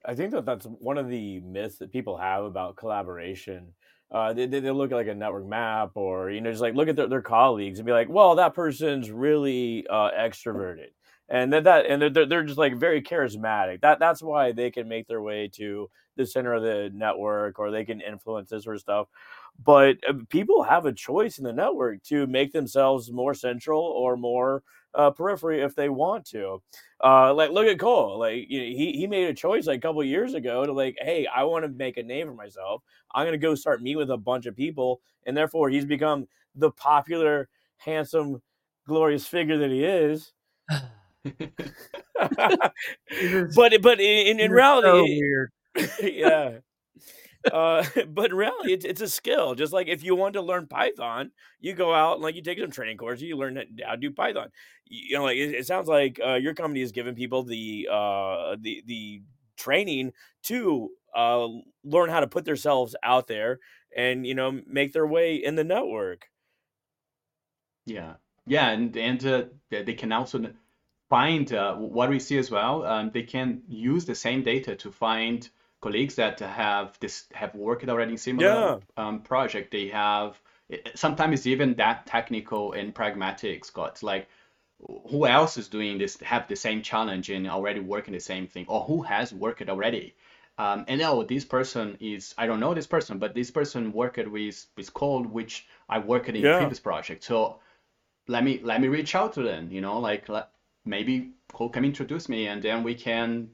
[0.06, 3.74] I think that that's one of the myths that people have about collaboration.
[4.10, 6.88] Uh, they, they look at like a network map or, you know, just like look
[6.88, 10.90] at their, their colleagues and be like, well, that person's really uh, extroverted.
[11.28, 13.80] And that, that and they're, they're just like very charismatic.
[13.80, 17.70] That that's why they can make their way to the center of the network or
[17.70, 19.08] they can influence this sort of stuff.
[19.64, 24.16] But uh, people have a choice in the network to make themselves more central or
[24.16, 24.62] more
[24.96, 26.62] uh, periphery if they want to.
[27.04, 29.80] Uh, like look at Cole, like you know, he he made a choice like a
[29.80, 32.82] couple years ago to like, hey, I want to make a name for myself.
[33.14, 36.70] I'm gonna go start meet with a bunch of people, and therefore he's become the
[36.70, 38.40] popular, handsome,
[38.86, 40.32] glorious figure that he is.
[43.54, 45.50] but but in, in reality, so weird.
[46.02, 46.58] yeah.
[47.52, 49.54] Uh, but really, it's, it's a skill.
[49.54, 52.58] Just like if you want to learn Python, you go out and like you take
[52.58, 54.50] some training courses, you learn how to do Python.
[54.86, 58.56] You know, like it, it sounds like uh, your company is giving people the uh,
[58.60, 59.22] the the
[59.56, 60.12] training
[60.44, 61.48] to uh,
[61.84, 63.58] learn how to put themselves out there
[63.96, 66.28] and you know make their way in the network.
[67.86, 68.14] Yeah,
[68.46, 70.52] yeah, and and uh, they can also
[71.08, 72.84] find uh, what we see as well.
[72.84, 75.48] Um, they can use the same data to find
[75.86, 78.78] colleagues that have this have worked already in similar yeah.
[78.96, 79.70] um, project.
[79.70, 80.40] They have
[80.94, 84.02] sometimes even that technical and pragmatic, Scott.
[84.02, 84.28] Like
[85.10, 86.18] who else is doing this?
[86.20, 90.14] Have the same challenge and already working the same thing, or who has worked already?
[90.58, 94.26] Um, and oh, this person is I don't know this person, but this person worked
[94.26, 96.58] with with Cole, which I worked in yeah.
[96.58, 97.22] previous project.
[97.22, 97.60] So
[98.26, 99.70] let me let me reach out to them.
[99.70, 100.48] You know, like let,
[100.84, 103.50] maybe Cole can introduce me, and then we can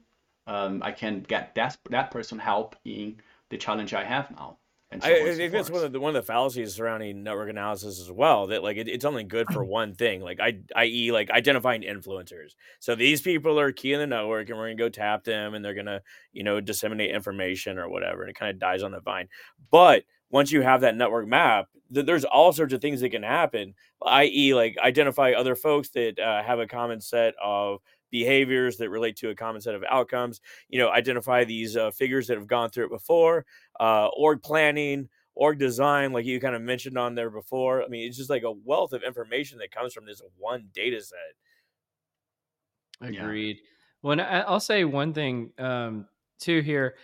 [0.47, 4.57] um, I can get that that person help in the challenge I have now.
[5.01, 7.99] So I, I think that's one of the one of the fallacies surrounding network analysis
[7.99, 8.47] as well.
[8.47, 12.51] That like it, it's only good for one thing, like I, i.e., like identifying influencers.
[12.79, 15.65] So these people are key in the network, and we're gonna go tap them, and
[15.65, 16.01] they're gonna
[16.31, 19.29] you know disseminate information or whatever, and it kind of dies on the vine.
[19.71, 23.23] But once you have that network map, th- there's all sorts of things that can
[23.23, 23.73] happen,
[24.05, 27.79] i.e., like identify other folks that uh, have a common set of
[28.13, 30.39] behaviors that relate to a common set of outcomes.
[30.69, 33.45] You know, identify these uh, figures that have gone through it before,
[33.79, 37.83] uh, org planning, org design, like you kind of mentioned on there before.
[37.83, 41.01] I mean, it's just like a wealth of information that comes from this one data
[41.01, 41.17] set.
[43.01, 43.57] Agreed.
[43.57, 43.63] Yeah.
[44.03, 46.05] Well, I'll say one thing um,
[46.39, 46.95] too here,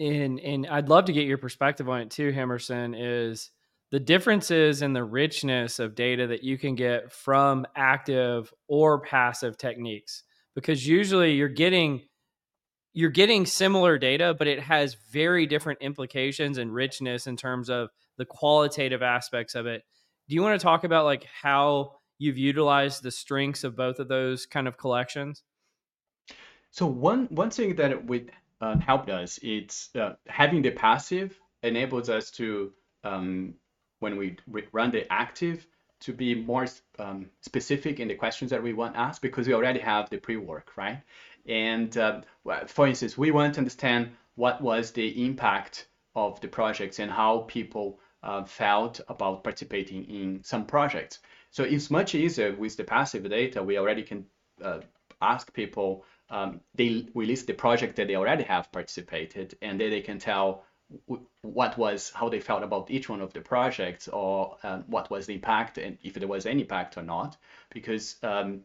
[0.00, 2.94] and and I'd love to get your perspective on it too, Hemerson.
[2.96, 3.50] Is
[3.90, 9.58] the differences in the richness of data that you can get from active or passive
[9.58, 10.22] techniques
[10.60, 12.02] because usually you're getting
[12.92, 17.90] you're getting similar data but it has very different implications and richness in terms of
[18.16, 19.84] the qualitative aspects of it.
[20.28, 24.08] Do you want to talk about like how you've utilized the strengths of both of
[24.08, 25.44] those kind of collections?
[26.72, 32.08] So one one thing that would uh, helped us it's uh, having the passive enables
[32.10, 32.72] us to
[33.04, 33.54] um,
[34.00, 34.36] when we
[34.72, 35.64] run the active
[36.00, 36.66] to be more
[36.98, 40.72] um, specific in the questions that we want asked because we already have the pre-work,
[40.76, 41.02] right?
[41.46, 42.20] And uh,
[42.66, 47.40] for instance, we want to understand what was the impact of the projects and how
[47.48, 51.20] people uh, felt about participating in some projects.
[51.50, 53.62] So it's much easier with the passive data.
[53.62, 54.26] We already can
[54.62, 54.80] uh,
[55.20, 60.00] ask people, um, they release the project that they already have participated, and then they
[60.00, 60.64] can tell
[61.42, 65.26] what was how they felt about each one of the projects or uh, what was
[65.26, 67.36] the impact and if there was any impact or not.
[67.70, 68.62] Because um,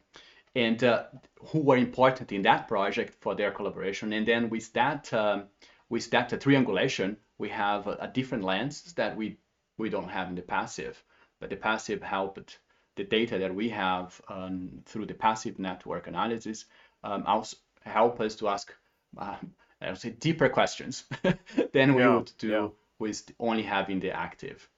[0.56, 1.04] and uh,
[1.48, 4.14] who were important in that project for their collaboration.
[4.14, 5.46] And then with that um,
[5.90, 9.38] with that uh, triangulation we have a, a, different lens that we
[9.78, 11.04] we don't have in the passive.
[11.40, 12.60] But the passive helped
[12.96, 16.66] the data that we have um, through the passive network analysis
[17.04, 18.74] um, also help us to ask
[19.18, 19.36] uh,
[19.84, 21.06] I would say deeper questions
[21.74, 22.68] than we yeah, would do yeah.
[23.00, 24.70] with only having the active.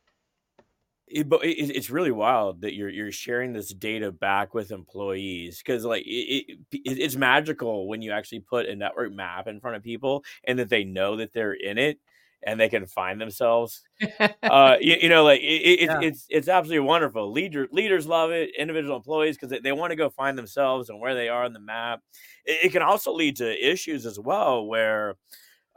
[1.07, 5.59] It, but it, it's really wild that you're you're sharing this data back with employees
[5.59, 9.77] because like it, it, it's magical when you actually put a network map in front
[9.77, 11.99] of people and that they know that they're in it
[12.45, 13.81] and they can find themselves.
[14.43, 15.99] uh, you, you, know, like it, it, yeah.
[16.01, 17.31] it's it's absolutely wonderful.
[17.31, 18.51] Leader leaders love it.
[18.57, 21.53] Individual employees because they, they want to go find themselves and where they are on
[21.53, 22.01] the map.
[22.45, 25.15] It, it can also lead to issues as well, where,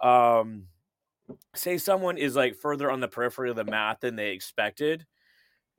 [0.03, 0.65] um,
[1.55, 5.07] say someone is like further on the periphery of the map than they expected.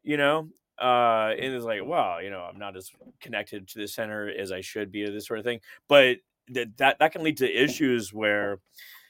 [0.03, 0.49] You know,
[0.81, 4.51] uh, and it's like, wow, you know, I'm not as connected to the center as
[4.51, 5.59] I should be, or this sort of thing.
[5.87, 6.17] But
[6.49, 8.59] that that that can lead to issues where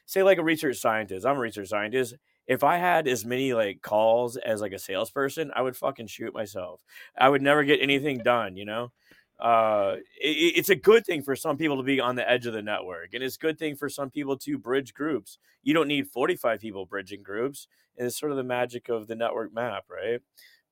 [0.10, 2.15] say like a research scientist, I'm a research scientist.
[2.48, 6.34] If I had as many like calls as like a salesperson, I would fucking shoot
[6.34, 6.84] myself.
[7.15, 8.91] I would never get anything done, you know?
[9.39, 12.54] Uh, it, it's a good thing for some people to be on the edge of
[12.54, 15.38] the network, and it's a good thing for some people to bridge groups.
[15.62, 19.15] You don't need 45 people bridging groups, and it's sort of the magic of the
[19.15, 20.19] network map, right?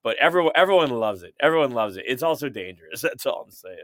[0.03, 1.35] But everyone everyone loves it.
[1.39, 2.05] Everyone loves it.
[2.07, 3.01] It's also dangerous.
[3.03, 3.77] That's all I'm saying.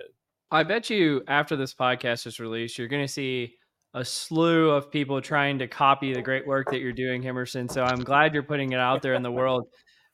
[0.50, 3.56] I bet you after this podcast is released, you're going to see
[3.94, 7.72] a slew of people trying to copy the great work that you're doing, Hemerson.
[7.72, 9.68] So I'm glad you're putting it out there in the world.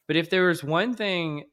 [0.07, 1.45] But if there was one thing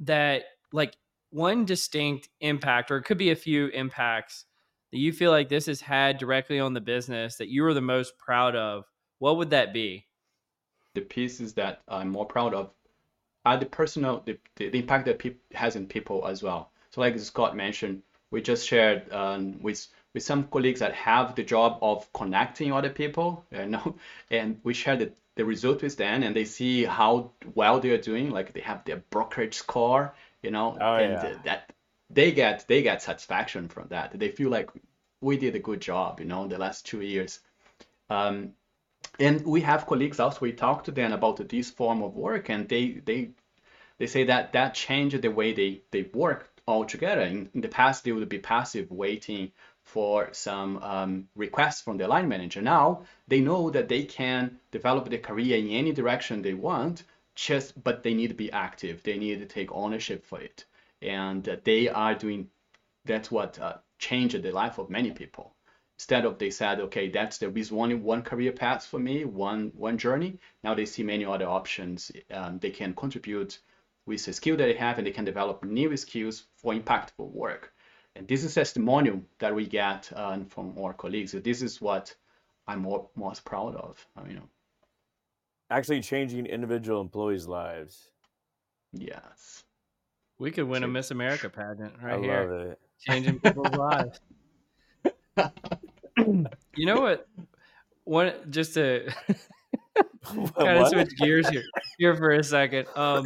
[0.00, 0.96] that, like,
[1.30, 4.44] one distinct impact, or it could be a few impacts
[4.92, 7.80] that you feel like this has had directly on the business that you are the
[7.80, 8.84] most proud of,
[9.18, 10.06] what would that be?
[10.94, 12.70] The pieces that I'm more proud of
[13.44, 16.70] are the personal, the, the, the impact that pe- has in people as well.
[16.92, 21.42] So, like Scott mentioned, we just shared um, with with some colleagues that have the
[21.42, 23.96] job of connecting other people, you know,
[24.30, 27.98] and we share the, the result with them and they see how well they are
[27.98, 31.36] doing, like they have their brokerage score, you know, oh, and yeah.
[31.44, 31.72] that
[32.10, 34.16] they get they get satisfaction from that.
[34.18, 34.70] They feel like
[35.20, 37.40] we did a good job, you know, the last two years.
[38.08, 38.52] Um,
[39.18, 42.68] and we have colleagues also we talk to them about this form of work and
[42.68, 43.30] they they
[43.98, 47.22] they say that that changed the way they they work altogether.
[47.22, 49.52] In, in the past, they would be passive, waiting
[49.84, 52.62] for some um, requests from the line manager.
[52.62, 57.82] Now they know that they can develop their career in any direction they want, just
[57.82, 59.02] but they need to be active.
[59.02, 60.64] They need to take ownership for it,
[61.02, 62.48] and they are doing.
[63.04, 65.54] That's what uh, changed the life of many people.
[65.98, 69.70] Instead of they said, okay, that's there is only one career path for me, one
[69.76, 70.38] one journey.
[70.62, 72.10] Now they see many other options.
[72.30, 73.60] Um, they can contribute
[74.06, 77.73] with the skill that they have, and they can develop new skills for impactful work.
[78.16, 81.32] And this is testimonial that we get uh, from our colleagues.
[81.32, 82.14] So this is what
[82.66, 84.06] I'm more, most proud of.
[84.16, 84.48] Uh, you know,
[85.70, 88.10] actually changing individual employees' lives.
[88.92, 89.64] Yes.
[90.38, 92.50] We could win a Miss America pageant right I here.
[92.50, 92.80] love it.
[93.00, 94.20] Changing people's lives.
[96.76, 97.28] you know what?
[98.04, 99.12] One just to
[100.24, 101.62] kind of switch gears here
[101.98, 102.86] here for a second.
[102.94, 103.24] Um,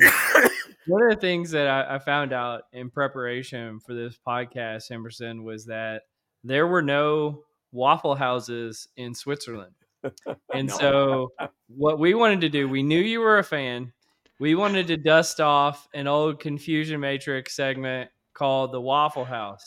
[0.88, 5.44] one of the things that I, I, found out in preparation for this podcast, Hemerson,
[5.44, 6.02] was that
[6.42, 9.74] there were no waffle houses in Switzerland.
[10.54, 10.76] And no.
[10.78, 11.32] so,
[11.66, 13.92] what we wanted to do, we knew you were a fan.
[14.40, 19.66] We wanted to dust off an old Confusion Matrix segment called the Waffle House.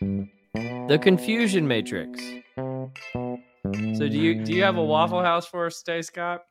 [0.00, 2.20] The Confusion Matrix.
[3.62, 6.42] So do you do you have a Waffle House for us today, Scott?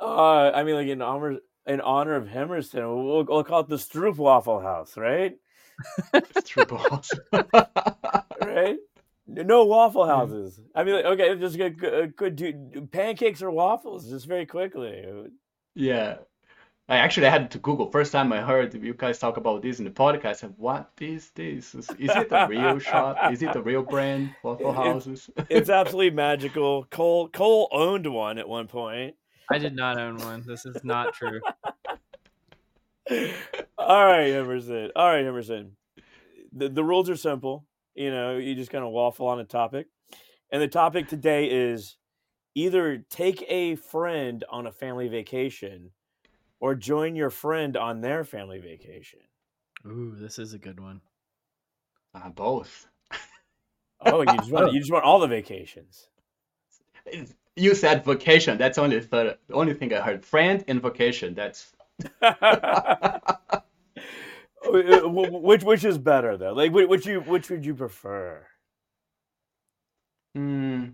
[0.00, 1.38] Uh, I mean, like in honor
[1.68, 5.36] in honor of Hemerson, we'll, we'll call it the Stroop Waffle House, right?
[6.14, 7.10] Stroop House,
[8.42, 8.78] right?
[9.28, 10.58] No waffle houses.
[10.74, 15.04] I mean, like, okay, just good, good do pancakes or waffles, just very quickly.
[15.74, 16.16] Yeah,
[16.88, 17.90] I actually had to Google.
[17.90, 21.74] First time I heard you guys talk about this in the podcast, "What is this?
[21.74, 23.30] Is, is it a real shop?
[23.30, 24.34] Is it a real brand?
[24.42, 26.84] Waffle houses?" It's, it's absolutely magical.
[26.84, 29.16] Cole Cole owned one at one point.
[29.50, 30.44] I did not own one.
[30.46, 31.40] This is not true.
[33.78, 34.90] All right, Hemerson.
[34.94, 35.70] All right, Hemerson.
[36.52, 37.64] The the rules are simple.
[37.94, 39.86] You know, you just kind of waffle on a topic,
[40.52, 41.96] and the topic today is
[42.54, 45.90] either take a friend on a family vacation
[46.60, 49.20] or join your friend on their family vacation?
[49.86, 51.00] Ooh, this is a good one.
[52.14, 52.86] Uh, both.
[54.06, 56.08] oh, you just want you just want all the vacations.
[57.56, 58.58] You said vacation.
[58.58, 60.24] That's only the only thing I heard.
[60.24, 61.34] Friend and vacation.
[61.34, 61.72] That's.
[64.64, 66.52] which which is better though?
[66.52, 68.46] Like which you which would you prefer?
[70.34, 70.90] Hmm.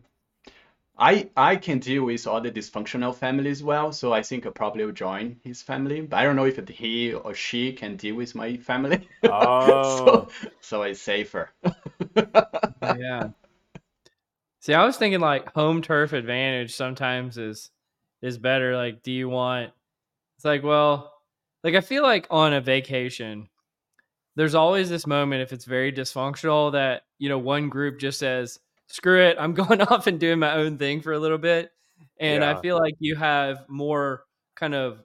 [0.96, 4.84] I I can deal with all the dysfunctional families well, so I think I probably
[4.84, 6.00] will join his family.
[6.02, 9.08] But I don't know if he or she can deal with my family.
[9.24, 10.28] Oh.
[10.32, 11.50] so, so it's safer.
[12.82, 13.30] yeah.
[14.64, 17.70] See, I was thinking like home turf advantage sometimes is
[18.22, 18.74] is better.
[18.74, 19.72] Like, do you want?
[20.36, 21.12] It's like, well,
[21.62, 23.50] like I feel like on a vacation,
[24.36, 28.58] there's always this moment if it's very dysfunctional that you know one group just says
[28.86, 31.70] screw it, I'm going off and doing my own thing for a little bit.
[32.18, 32.56] And yeah.
[32.56, 34.24] I feel like you have more
[34.56, 35.04] kind of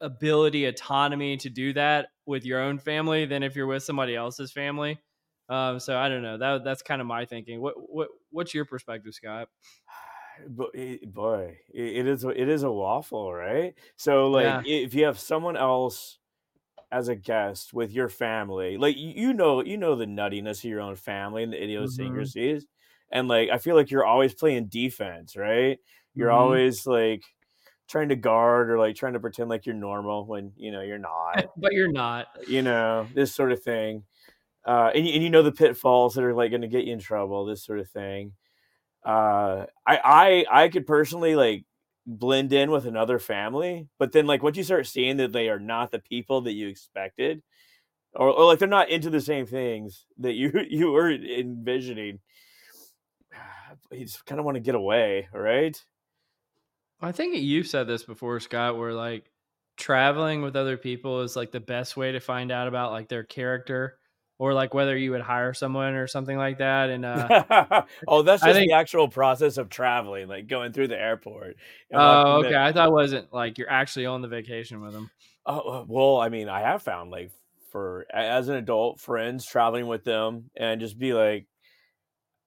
[0.00, 4.52] ability, autonomy to do that with your own family than if you're with somebody else's
[4.52, 5.00] family.
[5.48, 6.38] Um, so I don't know.
[6.38, 7.60] That that's kind of my thinking.
[7.60, 9.48] What what what's your perspective, Scott?
[10.48, 13.74] Boy, it is it is a waffle, right?
[13.96, 14.62] So like, yeah.
[14.64, 16.18] if you have someone else
[16.92, 20.80] as a guest with your family, like you know, you know the nuttiness of your
[20.80, 21.64] own family and the mm-hmm.
[21.64, 22.64] idiosyncrasies.
[22.64, 22.72] Mm-hmm
[23.10, 25.78] and like I feel like you're always playing defense, right?
[26.14, 26.38] You're mm-hmm.
[26.38, 27.22] always like
[27.88, 30.98] trying to guard or like trying to pretend like you're normal when you know you're
[30.98, 31.46] not.
[31.56, 32.26] but you're not.
[32.46, 34.04] You know this sort of thing,
[34.68, 36.98] uh, and and you know the pitfalls that are like going to get you in
[36.98, 37.46] trouble.
[37.46, 38.32] This sort of thing.
[39.02, 41.64] Uh, I I I could personally like
[42.06, 45.58] blend in with another family, but then like once you start seeing that they are
[45.58, 47.42] not the people that you expected,
[48.12, 52.18] or, or like they're not into the same things that you you were envisioning,
[53.90, 55.82] you just kind of want to get away, right?
[57.00, 59.30] I think you've said this before, Scott, where like
[59.78, 63.24] traveling with other people is like the best way to find out about like their
[63.24, 63.96] character
[64.38, 66.90] or like whether you would hire someone or something like that.
[66.90, 71.00] And uh, oh, that's just think, the actual process of traveling, like going through the
[71.00, 71.56] airport.
[71.92, 72.54] Oh, okay.
[72.54, 75.10] I thought it wasn't like you're actually on the vacation with them.
[75.44, 77.32] Oh well, I mean, I have found like
[77.70, 81.46] for as an adult friends traveling with them and just be like,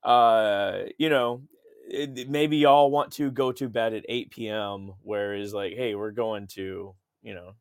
[0.03, 1.41] uh, you know,
[1.87, 4.93] it, maybe y'all want to go to bed at 8 p.m.
[5.01, 7.53] Whereas, like, hey, we're going to, you know,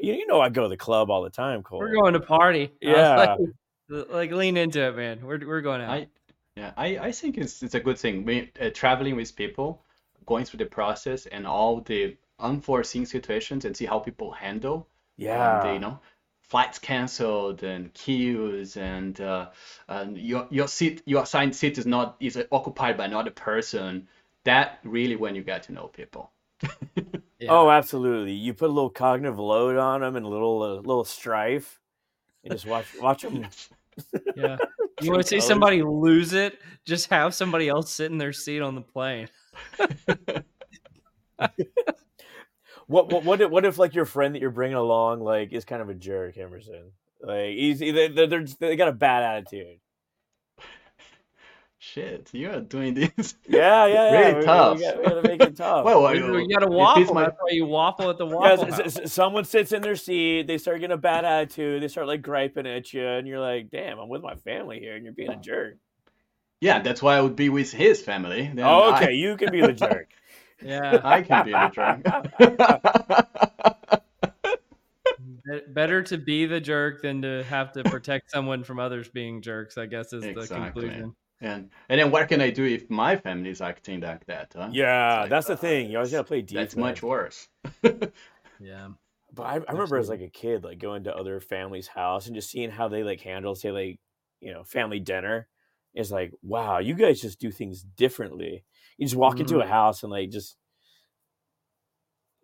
[0.00, 1.78] you, you know, I go to the club all the time, Cole.
[1.78, 2.72] We're going to party.
[2.80, 3.36] Yeah.
[3.88, 5.20] Like, like, lean into it, man.
[5.22, 5.90] We're, we're going out.
[5.90, 6.06] I,
[6.56, 8.24] yeah, I, I think it's, it's a good thing.
[8.24, 9.82] We, uh, traveling with people,
[10.26, 14.86] going through the process and all the unforeseen situations and see how people handle.
[15.16, 15.64] Yeah.
[15.64, 15.98] And, you know,
[16.50, 19.48] flights canceled and queues and uh,
[19.88, 24.08] and your your seat your assigned seat is not is occupied by another person
[24.44, 26.32] that really when you get to know people
[27.40, 27.50] yeah.
[27.50, 31.04] oh absolutely you put a little cognitive load on them and a little uh, little
[31.04, 31.80] strife
[32.44, 33.46] and just watch watch them
[34.36, 34.56] yeah
[35.00, 38.60] you want to see somebody lose it just have somebody else sit in their seat
[38.60, 39.28] on the plane
[42.86, 45.64] what what what if, what if like your friend that you're bringing along like is
[45.64, 46.90] kind of a jerk, Hemerson?
[47.22, 49.78] Like he's they they're, they got a bad attitude.
[51.82, 53.36] Shit, you are doing this.
[53.48, 54.28] Yeah, yeah, yeah.
[54.32, 54.78] really tough.
[54.78, 55.86] We, we, gotta make it tough.
[55.86, 57.14] well, you, you gotta waffle.
[57.14, 57.22] My...
[57.22, 58.68] That's why you waffle at the waffle.
[58.68, 62.20] Yeah, someone sits in their seat, they start getting a bad attitude, they start like
[62.20, 65.30] griping at you, and you're like, "Damn, I'm with my family here, and you're being
[65.30, 65.78] a jerk."
[66.60, 68.50] Yeah, that's why I would be with his family.
[68.54, 69.10] Then oh, okay, I...
[69.12, 70.10] you can be the jerk.
[70.62, 71.00] Yeah.
[71.02, 72.04] I can be the jerk.
[75.68, 79.78] Better to be the jerk than to have to protect someone from others being jerks,
[79.78, 81.16] I guess is the conclusion.
[81.40, 84.68] And and then what can I do if my family is acting like that, huh?
[84.72, 85.90] yeah, like, that's the uh, thing.
[85.90, 86.74] You always gotta play defense.
[86.74, 87.48] That's much worse.
[88.58, 88.88] Yeah.
[89.32, 92.34] But I, I remember as like a kid, like going to other families' house and
[92.34, 94.00] just seeing how they like handle, say, like
[94.40, 95.48] you know, family dinner.
[95.94, 98.64] It's like, wow, you guys just do things differently.
[98.96, 99.68] You just walk into a Mhm.
[99.68, 100.56] house and like just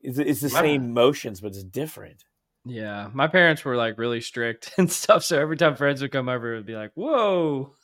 [0.03, 0.61] it's, it's the Yeah.
[0.61, 2.25] same motions, but it's different.
[2.65, 3.11] Yeah.
[3.13, 5.25] My parents were like really strict and stuff.
[5.25, 7.75] So every time friends would come over, it would be like, whoa,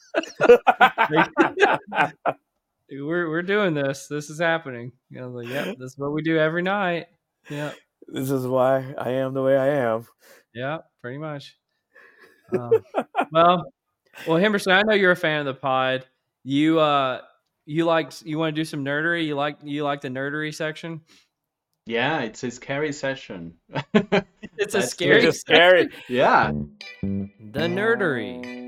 [2.91, 4.07] we're, we're doing this.
[4.09, 4.93] This is happening.
[5.11, 7.07] You know, like, yep, this is what we do every night.
[7.49, 7.73] Yeah.
[8.09, 10.07] this is why I am the way I am.
[10.55, 10.79] Yeah.
[11.01, 11.57] Pretty much.
[12.57, 12.73] Um,
[13.33, 13.65] well,
[14.27, 16.05] well, Henderson, I know you're a fan of the pod.
[16.45, 17.23] You, uh,
[17.65, 19.25] you like you want to do some nerdery?
[19.27, 21.01] You like you like the nerdery section?
[21.87, 23.55] Yeah, it's a scary session.
[24.59, 25.89] It's a scary scary.
[26.09, 26.53] Yeah.
[27.03, 28.62] The nerdery.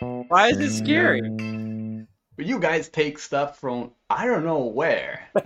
[0.00, 1.22] Why is it scary?
[2.36, 5.28] But you guys take stuff from I don't know where.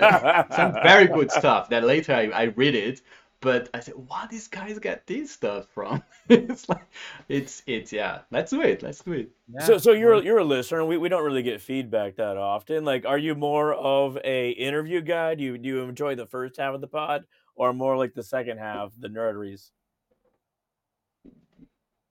[0.55, 3.01] Some very good stuff that later I, I read it,
[3.41, 6.87] but I said, "Wow, these guys get this stuff from?" It's like,
[7.29, 8.21] it's it's yeah.
[8.31, 8.83] Let's do it.
[8.83, 9.31] Let's do it.
[9.53, 9.65] Yeah.
[9.65, 10.81] So, so you're you're a listener.
[10.81, 12.85] and We, we don't really get feedback that often.
[12.85, 15.35] Like, are you more of a interview guy?
[15.35, 17.25] Do you do you enjoy the first half of the pod,
[17.57, 19.71] or more like the second half, the nerderies?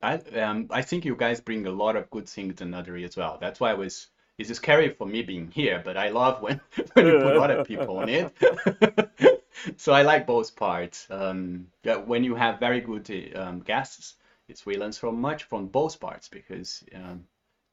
[0.02, 3.18] I um I think you guys bring a lot of good things in Nuttery as
[3.18, 3.38] well.
[3.39, 6.62] That's why it was it's scary for me being here, but I love when
[6.93, 8.34] when you put other people on it.
[9.78, 11.06] So I like both parts.
[11.10, 14.16] Um, yeah, when you have very good uh, um, guests,
[14.47, 17.26] it's we learn so much from both parts because um,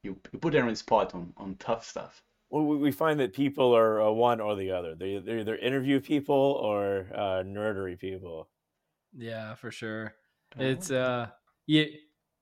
[0.03, 2.23] you, you put them on the spot on, on tough stuff.
[2.51, 4.95] Well, we we find that people are uh, one or the other.
[4.95, 8.49] They they're either interview people or uh, nerdery people.
[9.17, 10.15] yeah, for sure.
[10.59, 11.29] It's uh,
[11.67, 11.87] you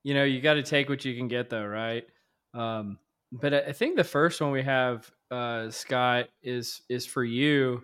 [0.05, 2.05] you know you got to take what you can get though, right?
[2.53, 2.99] Um,
[3.33, 7.83] but I think the first one we have, uh, Scott, is is for you.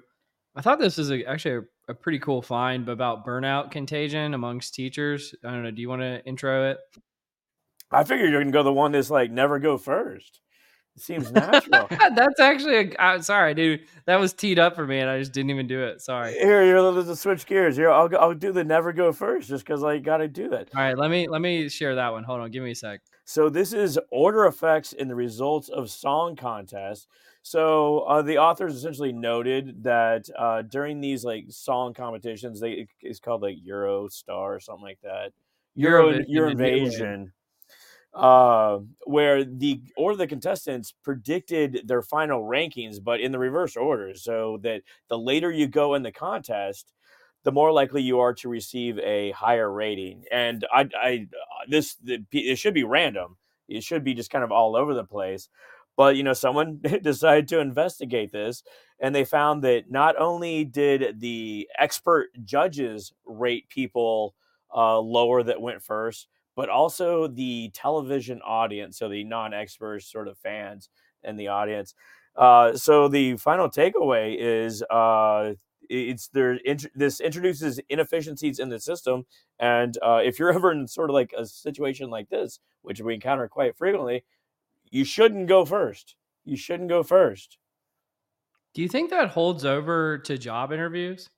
[0.55, 4.75] I thought this is a, actually a, a pretty cool find about burnout contagion amongst
[4.75, 5.35] teachers.
[5.45, 5.71] I don't know.
[5.71, 6.79] Do you want to intro it?
[7.91, 10.41] I figured you're gonna go the one that's like never go first.
[10.97, 11.87] It seems natural.
[12.15, 13.83] That's actually a, I'm sorry, dude.
[14.07, 16.01] That was teed up for me, and I just didn't even do it.
[16.01, 16.33] Sorry.
[16.33, 17.77] Here, here, let's switch gears.
[17.77, 20.69] Here, I'll I'll do the never go first, just because I got to do that.
[20.75, 22.25] All right, let me let me share that one.
[22.25, 23.01] Hold on, give me a sec.
[23.25, 27.07] So this is order effects in the results of song contests.
[27.43, 33.21] So uh, the authors essentially noted that uh, during these like song competitions, they it's
[33.21, 35.33] called like Eurostar or something like that.
[35.77, 36.57] Euro Eurovision, the new one.
[36.57, 37.33] Eurovision,
[38.15, 44.15] uh, where the or the contestants predicted their final rankings, but in the reverse order,
[44.15, 46.93] so that the later you go in the contest,
[47.45, 50.25] the more likely you are to receive a higher rating.
[50.33, 51.29] And I, I
[51.69, 53.37] this the, it should be random.
[53.69, 55.49] It should be just kind of all over the place.
[55.97, 58.63] But you know, someone decided to investigate this,
[58.99, 64.35] and they found that not only did the expert judges rate people
[64.75, 66.27] uh, lower that went first,
[66.61, 70.91] but also the television audience, so the non-experts, sort of fans
[71.25, 71.95] in the audience.
[72.37, 75.55] Uh, so the final takeaway is uh,
[75.89, 76.59] it's there.
[76.67, 79.25] Int- this introduces inefficiencies in the system,
[79.59, 83.15] and uh, if you're ever in sort of like a situation like this, which we
[83.15, 84.23] encounter quite frequently,
[84.91, 86.15] you shouldn't go first.
[86.45, 87.57] You shouldn't go first.
[88.75, 91.31] Do you think that holds over to job interviews?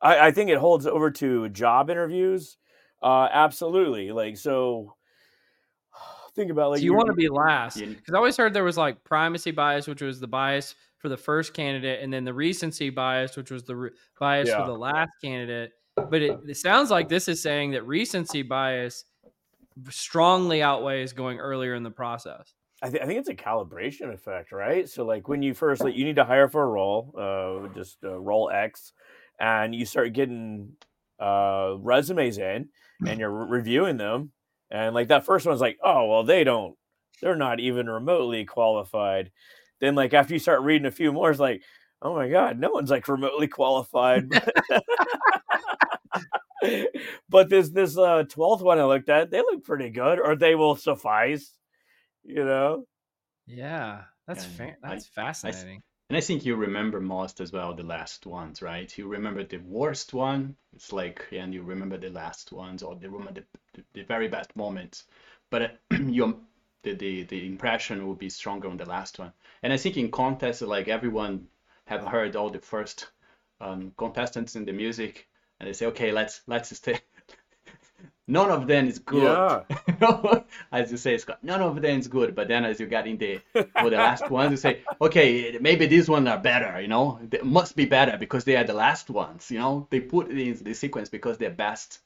[0.00, 2.56] I, I think it holds over to job interviews.
[3.02, 4.12] Uh, absolutely.
[4.12, 4.94] Like so.
[6.34, 7.78] Think about like Do you you're- want to be last?
[7.80, 11.08] You- Because I always heard there was like primacy bias, which was the bias for
[11.08, 14.60] the first candidate, and then the recency bias, which was the re- bias Yeah.
[14.60, 15.72] for the last candidate.
[15.96, 19.04] But it, it sounds like this is saying that recency bias
[19.88, 22.52] strongly outweighs going earlier in the process.
[22.82, 24.88] I, th- I think it's a calibration effect, right?
[24.88, 27.98] So like when you first like you need to hire for a role, uh, just
[28.04, 28.92] uh, role X,
[29.38, 30.72] and you start getting
[31.20, 32.68] uh, resumes in,
[33.06, 34.32] and you're re- reviewing them,
[34.70, 36.76] and like that first one's like, oh well, they don't,
[37.20, 39.30] they're not even remotely qualified.
[39.80, 41.62] Then like after you start reading a few more, it's like,
[42.02, 44.30] oh my god, no one's like remotely qualified.
[47.28, 50.54] but this this uh twelfth one I looked at, they look pretty good, or they
[50.54, 51.52] will suffice.
[52.24, 52.84] You know.
[53.46, 55.82] Yeah, that's fa- that's fascinating.
[56.10, 58.98] And I think you remember most as well the last ones, right?
[58.98, 63.08] You remember the worst one, it's like, and you remember the last ones, or the
[63.08, 65.04] remember the, the, the very best moments.
[65.50, 65.68] But uh,
[66.08, 66.34] your
[66.82, 69.32] the, the the impression will be stronger on the last one.
[69.62, 71.46] And I think in contests, like everyone
[71.86, 73.06] have heard all the first
[73.60, 75.28] um, contestants in the music,
[75.60, 76.98] and they say, okay, let's let's stay.
[78.26, 79.22] None of them is good.
[79.22, 80.40] Yeah.
[80.72, 82.34] as you say, Scott, none of them is good.
[82.34, 85.86] But then as you get in the for the last ones, you say, okay, maybe
[85.86, 86.80] these ones are better.
[86.80, 89.50] You know, they must be better because they are the last ones.
[89.50, 92.00] You know, they put it in the sequence because they're best.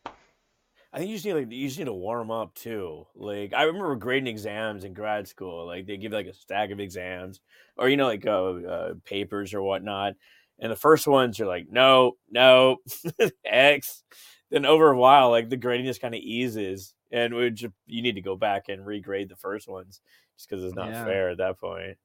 [0.93, 3.07] I think you just need like you just need to warm up too.
[3.17, 5.67] Like I remember grading exams in grad school.
[5.67, 7.41] Like they give like a stack of exams,
[7.77, 10.15] or you know like uh, uh, papers or whatnot.
[10.59, 12.79] And the first ones you're like no, no,
[13.45, 14.03] X.
[14.51, 18.03] Then over a while, like the grading just kind of eases, and we just, you
[18.03, 20.01] need to go back and regrade the first ones
[20.37, 21.05] just because it's not Yeah.
[21.05, 21.97] fair at that point.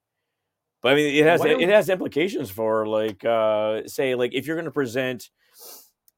[0.82, 4.46] But I mean, it has don't- it has implications for like uh, say like if
[4.46, 5.30] you're going to present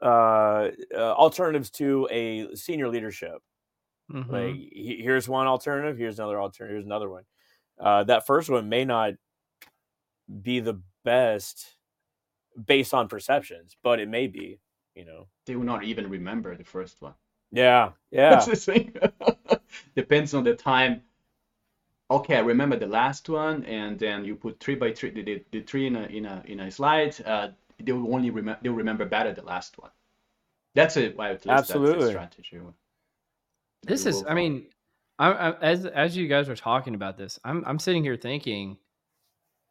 [0.00, 3.38] uh, uh, alternatives to a senior leadership.
[4.10, 4.28] Mhm.
[4.30, 7.24] Like he- here's one alternative, here's another alternative, here's another one.
[7.78, 9.14] Uh, that first one may not
[10.42, 11.76] be the best
[12.66, 14.58] based on perceptions, but it may be.
[14.94, 15.26] You know.
[15.46, 17.14] They will not even remember the first one.
[17.50, 17.92] Yeah.
[18.10, 18.54] That's Yeah.
[18.54, 18.94] the thing.
[19.96, 21.02] Depends on the time.
[22.10, 25.44] Okay, I remember the last one, and then you put three by three, the, the,
[25.50, 27.16] the three in a in a in a slide.
[27.24, 27.48] Uh,
[27.82, 29.90] they will only remember they'll remember better the last one.
[30.74, 31.16] That's it.
[31.16, 32.10] Well, at least that's the Absolutely.
[32.10, 32.58] strategy.
[33.84, 34.66] This is, I mean,
[35.18, 38.76] I, I, as as you guys were talking about this, I'm I'm sitting here thinking,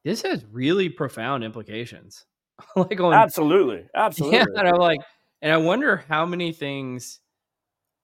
[0.04, 2.26] this has really profound implications.
[2.76, 3.86] like on Absolutely.
[3.96, 4.38] Absolutely.
[4.38, 5.02] Yeah, and I'm like,
[5.42, 7.20] and I wonder how many things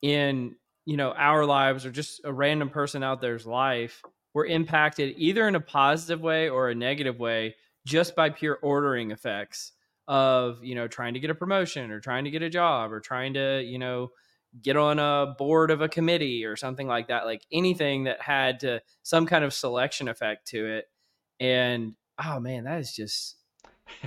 [0.01, 0.55] in
[0.85, 4.01] you know our lives or just a random person out there's life
[4.33, 7.55] were impacted either in a positive way or a negative way
[7.85, 9.71] just by pure ordering effects
[10.07, 12.99] of you know trying to get a promotion or trying to get a job or
[12.99, 14.09] trying to you know
[14.61, 18.59] get on a board of a committee or something like that like anything that had
[18.59, 20.85] to some kind of selection effect to it
[21.39, 21.93] and
[22.23, 23.35] oh man that is just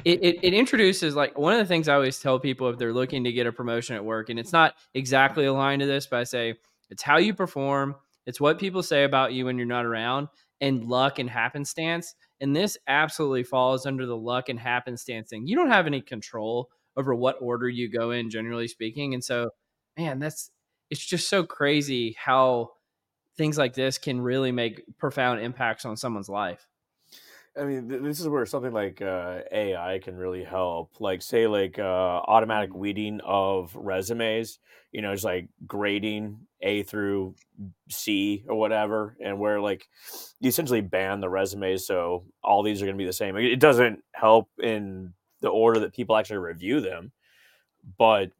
[0.05, 2.93] it, it, it introduces like one of the things I always tell people if they're
[2.93, 6.21] looking to get a promotion at work, and it's not exactly aligned to this, but
[6.21, 6.55] I say
[6.91, 10.29] it's how you perform, it's what people say about you when you're not around,
[10.61, 12.15] and luck and happenstance.
[12.41, 15.47] And this absolutely falls under the luck and happenstance thing.
[15.47, 19.15] You don't have any control over what order you go in, generally speaking.
[19.15, 19.51] And so,
[19.97, 20.51] man, that's
[20.91, 22.71] it's just so crazy how
[23.37, 26.67] things like this can really make profound impacts on someone's life.
[27.59, 31.01] I mean, th- this is where something like uh, AI can really help.
[31.01, 31.83] Like, say, like uh,
[32.27, 34.59] automatic weeding of resumes.
[34.93, 37.37] You know, just like grading A through
[37.89, 39.89] C or whatever, and where like
[40.41, 43.37] you essentially ban the resumes, so all these are going to be the same.
[43.37, 47.13] It doesn't help in the order that people actually review them,
[47.99, 48.33] but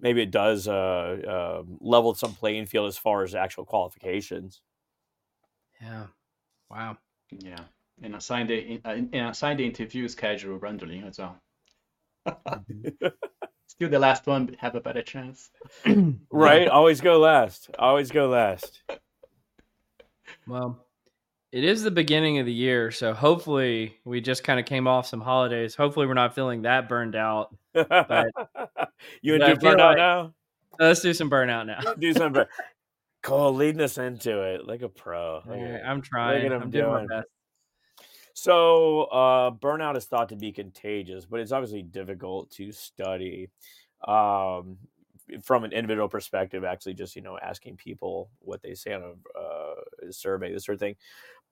[0.00, 0.72] maybe it does uh,
[1.26, 4.62] uh, level some playing field as far as actual qualifications.
[5.80, 6.06] Yeah.
[6.70, 6.98] Wow.
[7.30, 7.64] Yeah,
[8.02, 11.40] and assign the uh, and assign the interview schedule randomly as well.
[13.66, 15.50] Still the last one have a better chance.
[16.30, 16.68] Right?
[16.68, 17.70] Always go last.
[17.78, 18.82] Always go last.
[20.46, 20.84] Well,
[21.52, 25.06] it is the beginning of the year, so hopefully we just kind of came off
[25.06, 25.74] some holidays.
[25.74, 27.56] Hopefully we're not feeling that burned out.
[27.74, 28.40] you but and
[29.22, 30.34] do burnout like- now?
[30.78, 31.94] Let's do some burnout now.
[31.94, 32.44] Do some something.
[33.22, 35.36] Cole leading us into it like a pro.
[35.46, 36.52] Look Okay, at- I'm trying.
[36.52, 37.28] I'm doing my best.
[38.34, 43.48] So, uh, burnout is thought to be contagious, but it's obviously difficult to study
[44.06, 44.76] um,
[45.42, 46.64] from an individual perspective.
[46.64, 50.74] Actually, just you know, asking people what they say on a uh, survey, this sort
[50.74, 50.96] of thing.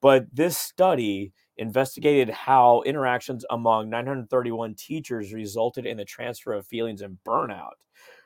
[0.01, 7.01] But this study investigated how interactions among 931 teachers resulted in the transfer of feelings
[7.01, 7.75] and burnout.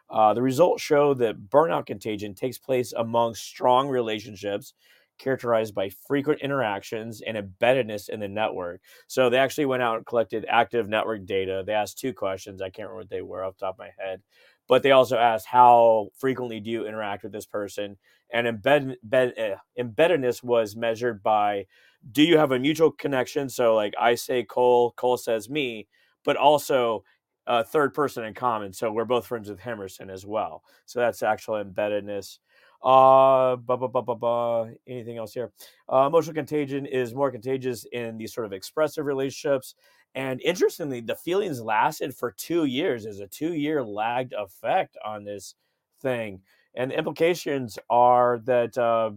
[0.10, 4.74] Uh, the results show that burnout contagion takes place among strong relationships
[5.18, 8.82] characterized by frequent interactions and embeddedness in the network.
[9.08, 11.64] So they actually went out and collected active network data.
[11.66, 12.62] They asked two questions.
[12.62, 14.22] I can't remember what they were off the top of my head.
[14.68, 17.98] But they also asked how frequently do you interact with this person?
[18.32, 21.66] And embed, embed, eh, embeddedness was measured by
[22.12, 23.50] do you have a mutual connection?
[23.50, 25.88] So like I say Cole, Cole says me,
[26.24, 27.04] but also
[27.48, 28.74] a third person in common.
[28.74, 30.64] So we're both friends with Hemerson as well.
[30.86, 32.40] So that's actual embeddedness.
[32.88, 34.68] Uh, blah, blah, blah, blah, blah.
[34.88, 35.52] Anything else here?
[35.92, 39.76] Uh, emotional contagion is more contagious in these sort of expressive relationships.
[40.16, 43.04] And interestingly, the feelings lasted for two years.
[43.04, 45.56] There's a two year lagged effect on this
[46.02, 46.40] thing.
[46.76, 49.12] And the implications are that uh,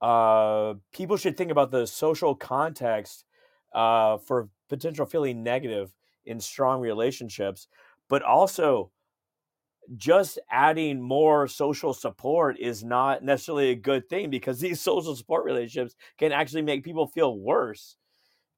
[0.00, 3.26] uh, people should think about the social context
[3.74, 5.92] uh, for potential feeling negative
[6.24, 7.68] in strong relationships,
[8.08, 8.90] but also
[9.96, 15.44] just adding more social support is not necessarily a good thing because these social support
[15.44, 17.96] relationships can actually make people feel worse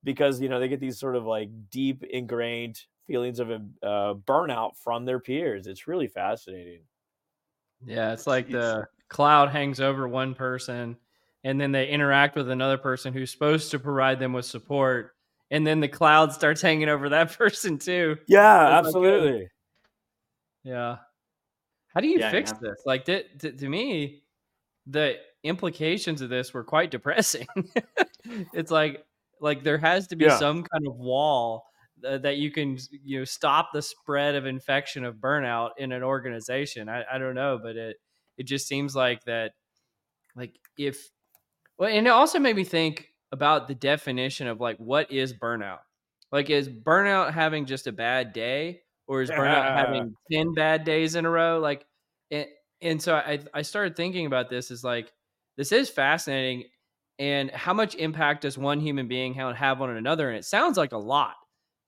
[0.03, 4.77] because you know they get these sort of like deep ingrained feelings of uh, burnout
[4.77, 5.67] from their peers.
[5.67, 6.83] It's really fascinating.
[7.85, 10.97] Yeah, it's like the cloud hangs over one person
[11.43, 15.13] and then they interact with another person who's supposed to provide them with support
[15.51, 18.17] and then the cloud starts hanging over that person too.
[18.29, 19.33] Yeah, it's absolutely.
[19.33, 19.49] Like,
[20.63, 20.97] yeah.
[21.95, 22.59] How do you yeah, fix yeah.
[22.71, 22.83] this?
[22.87, 24.23] Like to, to, to me,
[24.87, 27.47] the implications of this were quite depressing.
[28.53, 29.05] it's like
[29.41, 30.39] like there has to be yeah.
[30.39, 31.65] some kind of wall
[32.07, 36.03] uh, that you can you know stop the spread of infection of burnout in an
[36.03, 36.89] organization.
[36.89, 37.97] I, I don't know, but it
[38.37, 39.53] it just seems like that
[40.37, 41.11] like if
[41.79, 45.79] well, and it also made me think about the definition of like what is burnout.
[46.33, 51.17] Like, is burnout having just a bad day, or is burnout having ten bad days
[51.17, 51.59] in a row?
[51.59, 51.85] Like,
[52.31, 52.47] and,
[52.81, 55.13] and so I I started thinking about this is like
[55.57, 56.65] this is fascinating,
[57.19, 60.29] and how much impact does one human being have on another?
[60.29, 61.35] And it sounds like a lot.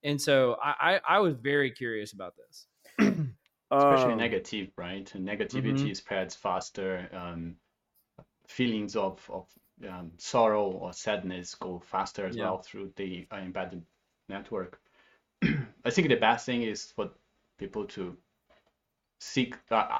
[0.03, 2.67] And so I I, I was very curious about this.
[3.71, 5.11] Especially um, negative, right?
[5.15, 5.93] Negativity mm-hmm.
[5.93, 7.09] spreads faster.
[7.13, 7.55] Um,
[8.49, 9.47] feelings of of
[9.89, 12.43] um, sorrow or sadness go faster as yeah.
[12.43, 13.83] well through the uh, embedded
[14.27, 14.79] network.
[15.85, 17.09] I think the best thing is for
[17.57, 18.17] people to
[19.19, 19.55] seek.
[19.69, 19.99] Uh,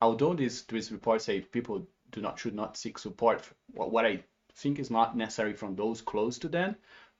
[0.00, 4.22] although these these reports say people do not should not seek support, what I
[4.54, 6.76] think is not necessary from those close to them,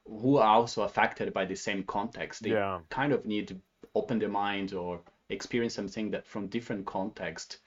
[0.06, 2.42] who are also affected by the same context.
[2.42, 2.80] They yeah.
[2.90, 3.56] kind of need to
[3.94, 5.00] open their mind or
[5.30, 7.58] experience something that from different context.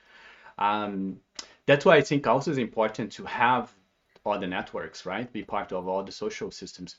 [0.58, 1.20] Um,
[1.66, 3.74] that's why I think also is important to have
[4.26, 5.32] all the networks, right?
[5.32, 6.95] Be part of all the social systems.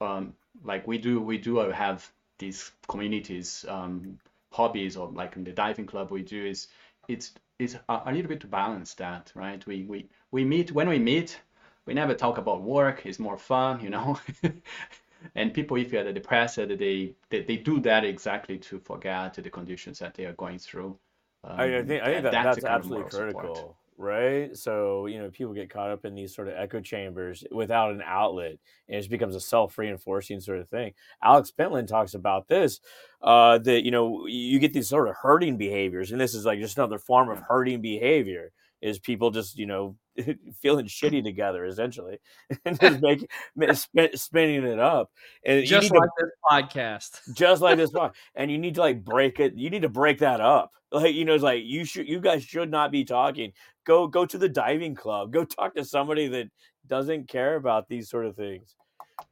[0.00, 0.34] Um,
[0.64, 4.18] like we do, we do have these communities, um,
[4.50, 6.68] hobbies, or like in the diving club, we do is
[7.08, 9.64] it's it's a, a little bit to balance that, right?
[9.66, 11.40] We we we meet when we meet,
[11.86, 13.06] we never talk about work.
[13.06, 14.18] It's more fun, you know.
[15.34, 19.98] and people, if you're depressed, they, they they do that exactly to forget the conditions
[19.98, 20.98] that they are going through.
[21.44, 23.54] Um, I, I, think I think that, that's, that's absolutely critical.
[23.54, 24.56] Support right?
[24.56, 28.02] So, you know, people get caught up in these sort of echo chambers without an
[28.04, 30.92] outlet, and it just becomes a self reinforcing sort of thing.
[31.22, 32.80] Alex Pentland talks about this
[33.22, 36.60] uh, that, you know, you get these sort of herding behaviors, and this is like
[36.60, 39.96] just another form of herding behavior is people just, you know,
[40.60, 42.18] feeling shitty together essentially
[42.64, 43.28] and just making
[43.72, 45.10] sp- spinning it up
[45.44, 49.02] and just like to, this podcast just like this podcast and you need to like
[49.02, 52.06] break it you need to break that up like you know it's like you should
[52.06, 53.52] you guys should not be talking
[53.84, 56.48] go go to the diving club go talk to somebody that
[56.86, 58.74] doesn't care about these sort of things.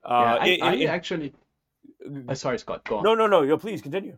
[0.04, 1.34] Uh, yeah, I, it, I actually
[2.28, 3.04] uh, sorry scott go on.
[3.04, 4.16] No no no yo please continue.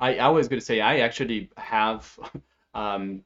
[0.00, 2.18] I i was going to say i actually have
[2.74, 3.22] um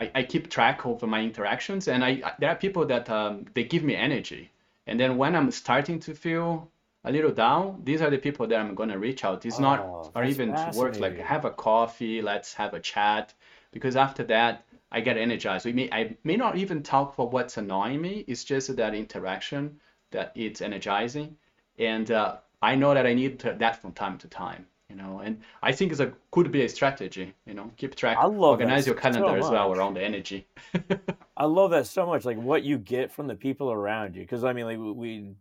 [0.00, 3.64] I, I keep track of my interactions and I there are people that um, they
[3.64, 4.50] give me energy.
[4.86, 6.70] And then when I'm starting to feel
[7.04, 9.44] a little down these are the people that I'm gonna reach out.
[9.44, 13.34] It's oh, not or even to work like have a coffee let's have a chat.
[13.72, 15.64] Because after that I get energized.
[15.64, 18.24] We may I may not even talk for what's annoying me.
[18.26, 19.80] It's just that interaction
[20.10, 21.36] that it's energizing.
[21.78, 25.20] And uh, I know that I need to, that from time to time you know?
[25.24, 27.70] And i think it's a could be a strategy you know?
[27.76, 28.18] Keep track.
[28.18, 30.46] I love organize your calendar so as well around the energy.
[31.36, 34.22] I love that so much like what you get from the people around you.
[34.22, 35.32] Because i mean like we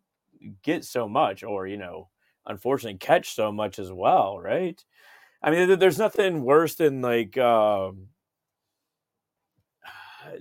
[0.62, 2.08] get so much or you know
[2.46, 4.84] unfortunately catch so much as well right?
[5.42, 8.08] I mean there's nothing worse than like um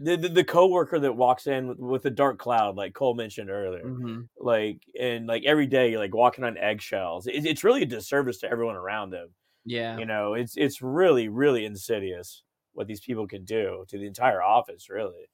[0.01, 3.85] the, the, the coworker that walks in with a dark cloud, like Cole mentioned earlier,
[3.85, 4.23] mm-hmm.
[4.39, 7.27] like and like every day like walking on eggshells.
[7.27, 9.29] It, it's really a disservice to everyone around them.
[9.65, 14.07] Yeah, you know, it's it's really really insidious what these people can do to the
[14.07, 14.89] entire office.
[14.89, 15.29] Really.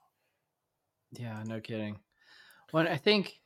[1.13, 1.99] Yeah, no kidding.
[2.73, 3.41] Well, I think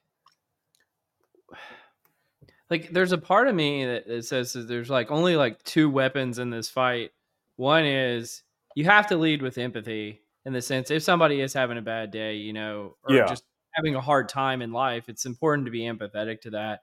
[2.71, 5.91] like there's a part of me that, that says that there's like only like two
[5.91, 7.13] weapons in this fight.
[7.57, 8.43] One is
[8.75, 12.11] you have to lead with empathy in the sense if somebody is having a bad
[12.11, 13.27] day, you know, or yeah.
[13.27, 16.81] just having a hard time in life, it's important to be empathetic to that.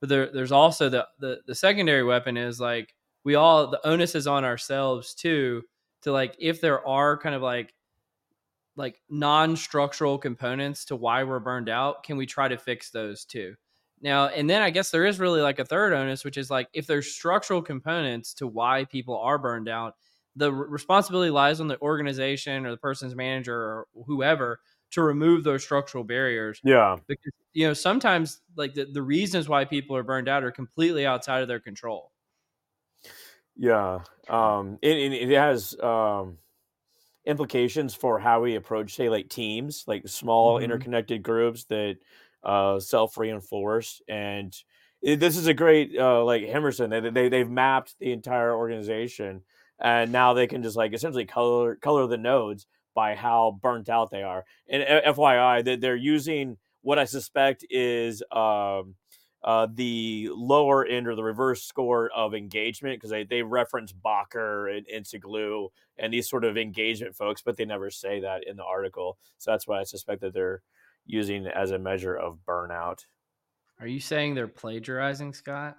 [0.00, 2.94] But there, there's also the, the the secondary weapon is like
[3.24, 5.62] we all the onus is on ourselves too
[6.02, 7.72] to like if there are kind of like
[8.76, 13.54] like non-structural components to why we're burned out, can we try to fix those too?
[14.02, 16.68] Now, and then I guess there is really like a third onus, which is like
[16.74, 19.94] if there's structural components to why people are burned out,
[20.36, 24.60] the responsibility lies on the organization or the person's manager or whoever
[24.92, 26.60] to remove those structural barriers.
[26.62, 26.96] Yeah.
[27.06, 31.06] Because, you know, sometimes like the, the reasons why people are burned out are completely
[31.06, 32.12] outside of their control.
[33.56, 34.00] Yeah.
[34.28, 36.38] Um, it, it, has um,
[37.24, 40.64] implications for how we approach, say, like teams, like small mm-hmm.
[40.64, 41.96] interconnected groups that
[42.44, 44.02] uh, self reinforce.
[44.08, 44.54] And
[45.02, 46.90] it- this is a great uh, like Hemerson.
[46.90, 49.42] They, they they've mapped the entire organization,
[49.80, 54.10] and now they can just like essentially color color the nodes by how burnt out
[54.10, 54.44] they are.
[54.68, 58.94] And uh, FYI, that they're using what I suspect is um,
[59.44, 64.76] uh, the lower end or the reverse score of engagement because they, they reference Bakker
[64.76, 65.68] and Insiglu
[65.98, 69.18] and these sort of engagement folks, but they never say that in the article.
[69.38, 70.62] So that's why I suspect that they're
[71.04, 73.04] using as a measure of burnout.
[73.78, 75.76] Are you saying they're plagiarizing, Scott?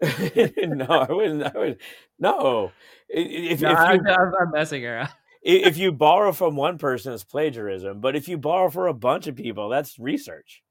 [0.56, 1.42] no, I wouldn't.
[1.42, 1.78] I would
[2.18, 2.72] no.
[3.08, 5.10] If, No, if you I'm, I'm messing around.
[5.42, 8.00] if you borrow from one person, it's plagiarism.
[8.00, 10.62] But if you borrow for a bunch of people, that's research,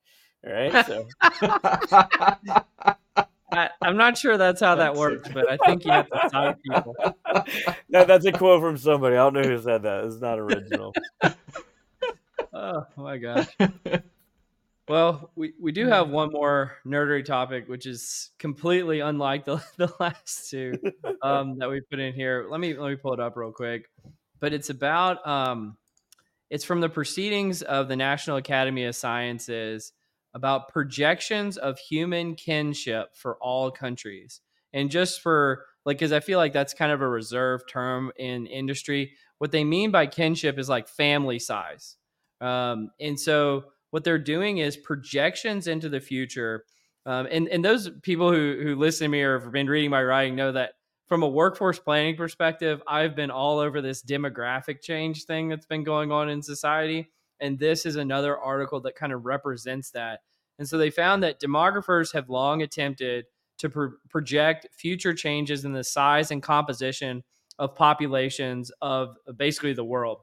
[0.43, 0.73] right?
[0.87, 1.07] So
[3.51, 6.57] I, I'm not sure that's how that works, but I think you have to cite
[6.61, 6.95] people.
[7.89, 9.15] that, that's a quote from somebody.
[9.15, 10.05] I don't know who said that.
[10.05, 10.93] It's not original.
[12.53, 13.47] Oh my gosh.
[14.89, 19.93] Well, we, we do have one more nerdery topic, which is completely unlike the, the
[19.99, 20.73] last two
[21.21, 22.47] um, that we put in here.
[22.49, 23.87] Let me let me pull it up real quick.
[24.39, 25.77] But it's about um,
[26.49, 29.93] it's from the proceedings of the National Academy of Sciences
[30.33, 34.41] about projections of human kinship for all countries.
[34.73, 38.47] And just for like, because I feel like that's kind of a reserved term in
[38.47, 39.13] industry.
[39.37, 41.95] What they mean by kinship is like family size.
[42.41, 46.65] Um, and so what they're doing is projections into the future.
[47.05, 50.03] Um, and, and those people who, who listen to me or have been reading my
[50.03, 50.73] writing know that
[51.07, 55.83] from a workforce planning perspective, I've been all over this demographic change thing that's been
[55.83, 57.09] going on in society.
[57.39, 60.19] And this is another article that kind of represents that.
[60.59, 63.25] And so they found that demographers have long attempted
[63.59, 67.23] to pro- project future changes in the size and composition
[67.57, 70.19] of populations of basically the world.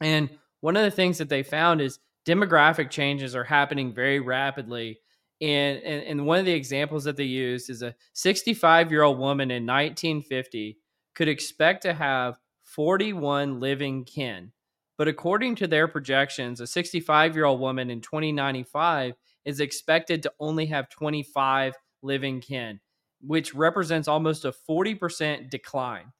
[0.00, 0.30] And
[0.60, 4.98] one of the things that they found is demographic changes are happening very rapidly.
[5.40, 9.18] And, and, and one of the examples that they used is a 65 year old
[9.18, 10.78] woman in 1950
[11.14, 14.52] could expect to have 41 living kin.
[14.96, 19.14] But according to their projections, a 65 year old woman in 2095
[19.44, 22.80] is expected to only have 25 living kin,
[23.20, 26.12] which represents almost a 40% decline.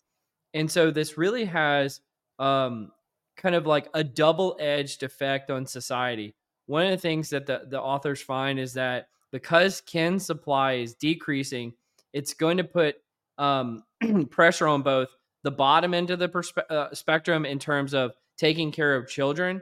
[0.53, 2.01] And so this really has
[2.39, 2.91] um,
[3.37, 6.35] kind of like a double edged effect on society.
[6.67, 10.95] One of the things that the, the authors find is that because kin supply is
[10.95, 11.73] decreasing,
[12.13, 12.97] it's going to put
[13.39, 13.83] um,
[14.31, 15.09] pressure on both
[15.43, 19.61] the bottom end of the perspe- uh, spectrum in terms of taking care of children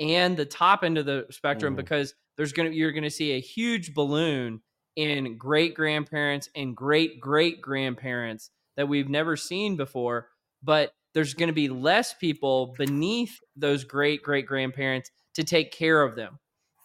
[0.00, 1.78] and the top end of the spectrum Mhm.
[1.78, 4.60] because there's going to you're going to see a huge balloon
[4.96, 10.28] in great grandparents and great great grandparents that we've never seen before
[10.62, 16.02] but there's going to be less people beneath those great great grandparents to take care
[16.02, 16.38] of them.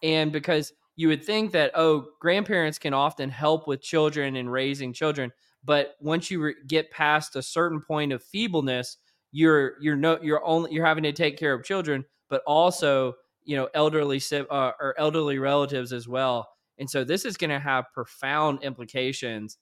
[0.04, 4.94] And because you would think that oh grandparents can often help with children and raising
[4.94, 5.32] children
[5.64, 8.96] but once you re- get past a certain point of feebleness
[9.34, 13.14] you're you're no you're only you're having to take care of children but also
[13.46, 16.50] you know elderly uh, or elderly relatives as well.
[16.78, 19.58] And so this is going to have profound implications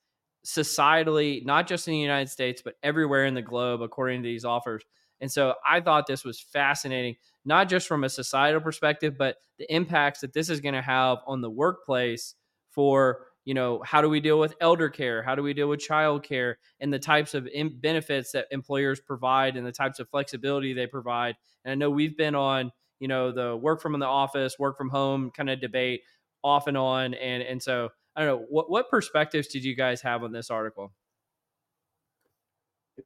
[0.45, 4.45] societally not just in the united states but everywhere in the globe according to these
[4.45, 4.83] offers
[5.21, 7.15] and so i thought this was fascinating
[7.45, 11.19] not just from a societal perspective but the impacts that this is going to have
[11.25, 12.35] on the workplace
[12.69, 15.21] for you know how do we deal with elder care?
[15.21, 16.57] How do we deal with child care?
[16.79, 20.87] And the types of in- benefits that employers provide and the types of flexibility they
[20.87, 21.35] provide.
[21.65, 24.89] And i know we've been on you know the work from the office work from
[24.89, 26.01] home kind of debate
[26.43, 30.01] off and on and and so i don't know what what perspectives did you guys
[30.01, 30.93] have on this article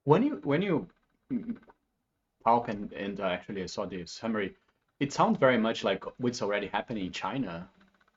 [0.06, 0.90] When you when you
[2.46, 4.56] talk and and uh, actually I saw the summary,
[5.00, 7.70] it sounds very much like what's already happening in China.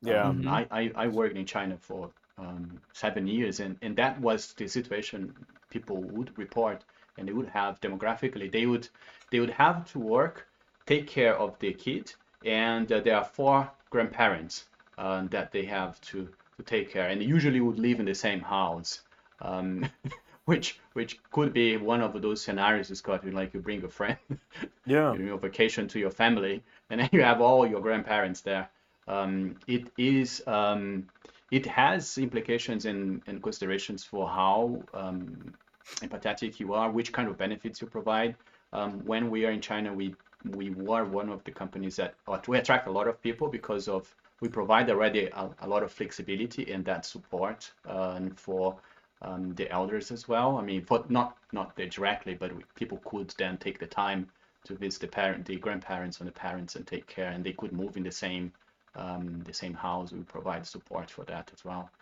[0.03, 0.25] Yeah.
[0.25, 0.49] Um, Mhm.
[0.49, 4.69] I, I I worked in China for um, seven years, and and that was the
[4.69, 5.35] situation
[5.71, 6.85] people would report,
[7.19, 8.89] and they would have demographically they would
[9.31, 10.49] they would have to work,
[10.87, 12.15] take care of their kid,
[12.45, 17.23] and uh, there are four grandparents uh, that they have to to take care, and
[17.23, 19.03] usually would live in the same house.
[19.41, 19.89] Um,
[20.45, 24.17] which which could be one of those scenarios, Scott, you like you bring a friend,
[24.87, 25.13] Yeah.
[25.13, 28.69] you know, vacation to your family, and then you have all your grandparents there.
[29.07, 31.07] Um, it is um,
[31.51, 35.55] it has implications and, and considerations for how um,
[36.03, 38.35] empathetic you are, which kind of benefits you provide.
[38.73, 42.15] Um, when we are in China, we we were one of the companies that
[42.49, 45.93] we attract a lot of people because of we provide already a, a lot of
[45.93, 48.81] flexibility and that support and for
[49.23, 50.57] um, the elders as well.
[50.59, 54.31] I mean, for not not directly, but we, people could then take the time
[54.65, 57.73] to visit the parent, the grandparents and the parents and take care, and they could
[57.73, 58.53] move in the same
[58.95, 60.13] um, the same house.
[60.13, 61.93] We provide support for that as well.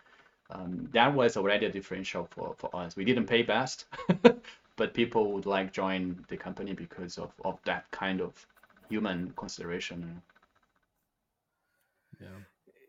[0.51, 2.95] um, that was already a differential for, for us.
[2.95, 3.85] We didn't pay best,
[4.77, 8.47] but people would like join the company because of, of that kind of
[8.89, 10.21] human consideration.
[12.19, 12.27] Yeah.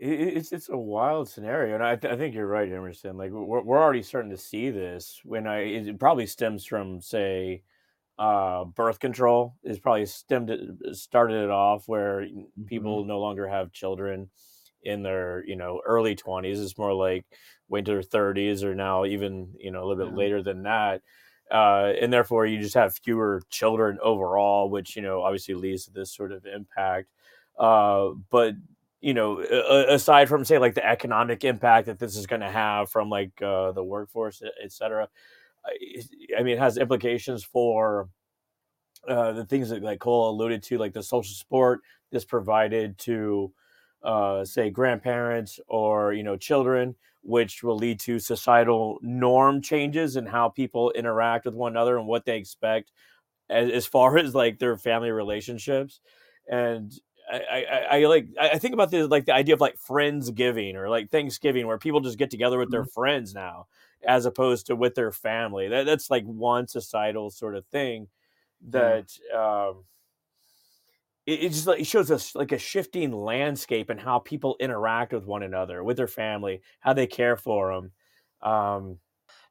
[0.02, 3.18] It's it's a wild scenario, and I, th- I think you're right, Hemerson.
[3.18, 5.20] Like we're we're already starting to see this.
[5.24, 7.62] When I it probably stems from say,
[8.18, 10.60] uh, birth control is probably stemmed it,
[10.96, 12.64] started it off where mm-hmm.
[12.64, 14.30] people no longer have children
[14.82, 16.62] in their you know early 20s.
[16.62, 17.26] It's more like
[17.68, 20.18] winter 30s or now even you know a little bit yeah.
[20.18, 21.02] later than that.
[21.50, 25.90] Uh, and therefore, you just have fewer children overall, which you know obviously leads to
[25.90, 27.08] this sort of impact.
[27.58, 28.54] Uh, but
[29.00, 32.90] you know, aside from say like the economic impact that this is going to have
[32.90, 35.08] from like uh, the workforce, et cetera,
[36.38, 38.08] I mean, it has implications for
[39.08, 41.80] uh, the things that like Cole alluded to, like the social support
[42.10, 43.52] this provided to,
[44.02, 50.28] uh, say, grandparents or you know children, which will lead to societal norm changes and
[50.28, 52.92] how people interact with one another and what they expect
[53.48, 56.00] as, as far as like their family relationships.
[56.48, 56.92] And
[57.30, 60.76] I, I, I, like I think about this like the idea of like friends giving
[60.76, 63.00] or like Thanksgiving where people just get together with their mm-hmm.
[63.00, 63.66] friends now
[64.06, 65.68] as opposed to with their family.
[65.68, 68.08] That that's like one societal sort of thing
[68.68, 69.84] that um
[71.26, 75.12] it, it, just like it shows us like a shifting landscape and how people interact
[75.12, 77.92] with one another, with their family, how they care for them.
[78.42, 78.98] Um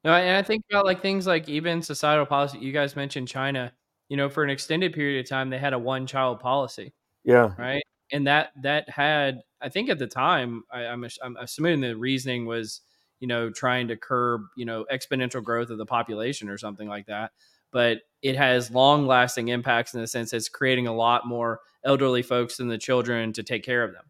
[0.04, 2.58] no, and I think about like things like even societal policy.
[2.58, 3.72] You guys mentioned China.
[4.08, 6.92] You know, for an extended period of time, they had a one-child policy
[7.24, 7.52] yeah.
[7.58, 7.82] Right.
[8.12, 12.46] And that that had, I think at the time, I, I'm I'm assuming the reasoning
[12.46, 12.80] was,
[13.20, 17.06] you know, trying to curb, you know, exponential growth of the population or something like
[17.06, 17.32] that.
[17.72, 22.22] But it has long lasting impacts in the sense it's creating a lot more elderly
[22.22, 24.04] folks than the children to take care of them.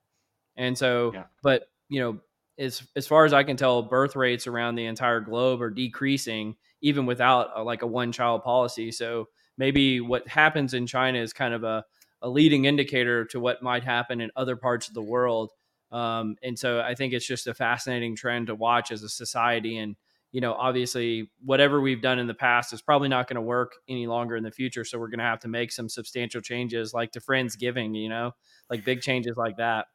[0.57, 1.25] And so, yeah.
[1.43, 2.21] but you know,
[2.59, 6.57] as as far as I can tell, birth rates around the entire globe are decreasing
[6.81, 8.91] even without a, like a one child policy.
[8.93, 11.85] So maybe what happens in China is kind of a
[12.23, 15.53] a leading indicator to what might happen in other parts of the world.
[15.91, 19.79] Um, and so I think it's just a fascinating trend to watch as a society.
[19.79, 19.97] And,
[20.31, 23.73] you know, obviously, whatever we've done in the past is probably not going to work
[23.89, 24.85] any longer in the future.
[24.85, 28.33] So we're going to have to make some substantial changes, like to Friendsgiving, you know,
[28.69, 29.87] like big changes like that.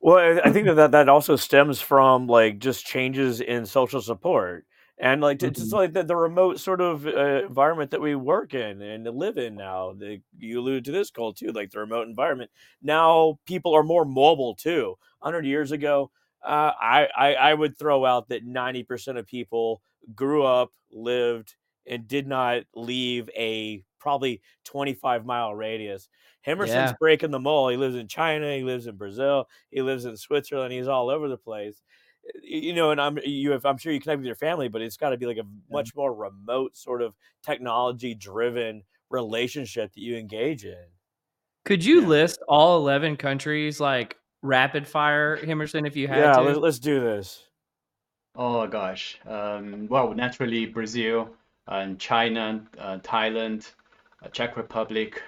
[0.00, 4.66] Well, I think that that also stems from like just changes in social support
[4.98, 5.48] and like mm-hmm.
[5.48, 9.38] it's like the, the remote sort of uh, environment that we work in and live
[9.38, 12.50] in now the, you alluded to this Cole too like the remote environment
[12.82, 16.10] now people are more mobile too 100 years ago
[16.44, 19.82] uh, I, I i would throw out that 90% of people
[20.14, 21.54] grew up lived
[21.86, 26.08] and did not leave a probably 25 mile radius
[26.46, 26.92] Hemerson's yeah.
[27.00, 27.70] breaking the mold.
[27.70, 28.54] He lives in China.
[28.54, 29.48] He lives in Brazil.
[29.70, 30.74] He lives in Switzerland.
[30.74, 31.80] He's all over the place
[32.42, 34.96] you know, and I'm you have, I'm sure you connect with your family, but it's
[34.96, 40.16] got to be like a much more remote sort of technology driven relationship that you
[40.16, 40.86] engage in.
[41.64, 42.08] Could you yeah.
[42.08, 46.42] list all 11 countries like rapid fire, Hemerson, if you had yeah, to?
[46.42, 47.44] Yeah, let's do this.
[48.36, 49.18] Oh gosh.
[49.26, 51.30] Um, well, naturally Brazil
[51.68, 53.72] and China, uh, Thailand,
[54.22, 55.22] uh, Czech Republic,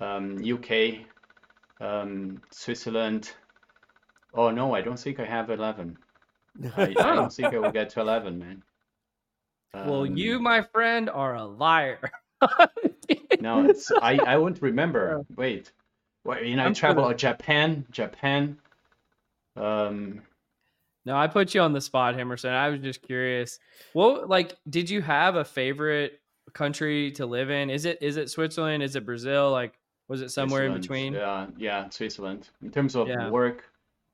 [0.00, 1.06] um, UK,
[1.80, 3.32] um, Switzerland.
[4.32, 5.98] Oh no, I don't think I have 11.
[6.76, 8.62] I, I don't think I will get to 11, man.
[9.74, 12.10] Um, well, you, my friend, are a liar.
[13.40, 15.24] no, it's I, I won't remember.
[15.36, 15.72] Wait.
[16.24, 17.16] Well, you know, I travel gonna...
[17.16, 18.58] Japan, Japan.
[19.56, 20.22] Um
[21.04, 22.50] No, I put you on the spot, Hemerson.
[22.50, 23.58] I was just curious.
[23.94, 26.20] Well, like, did you have a favorite
[26.52, 27.70] country to live in?
[27.70, 28.82] Is it is it Switzerland?
[28.82, 29.50] Is it Brazil?
[29.50, 29.78] Like,
[30.08, 31.14] was it somewhere in between?
[31.14, 32.48] Yeah, yeah, Switzerland.
[32.62, 33.30] In terms of yeah.
[33.30, 33.64] work,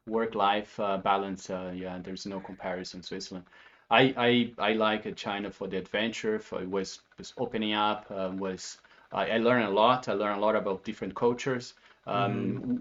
[0.06, 3.02] work-life uh, balance, uh, yeah, there's no comparison.
[3.02, 3.46] Switzerland.
[3.90, 6.38] I I, I like China for the adventure.
[6.38, 8.10] For it was was opening up.
[8.10, 8.78] Um, was
[9.12, 10.08] I, I learned a lot.
[10.08, 11.74] I learned a lot about different cultures.
[12.04, 12.32] Um,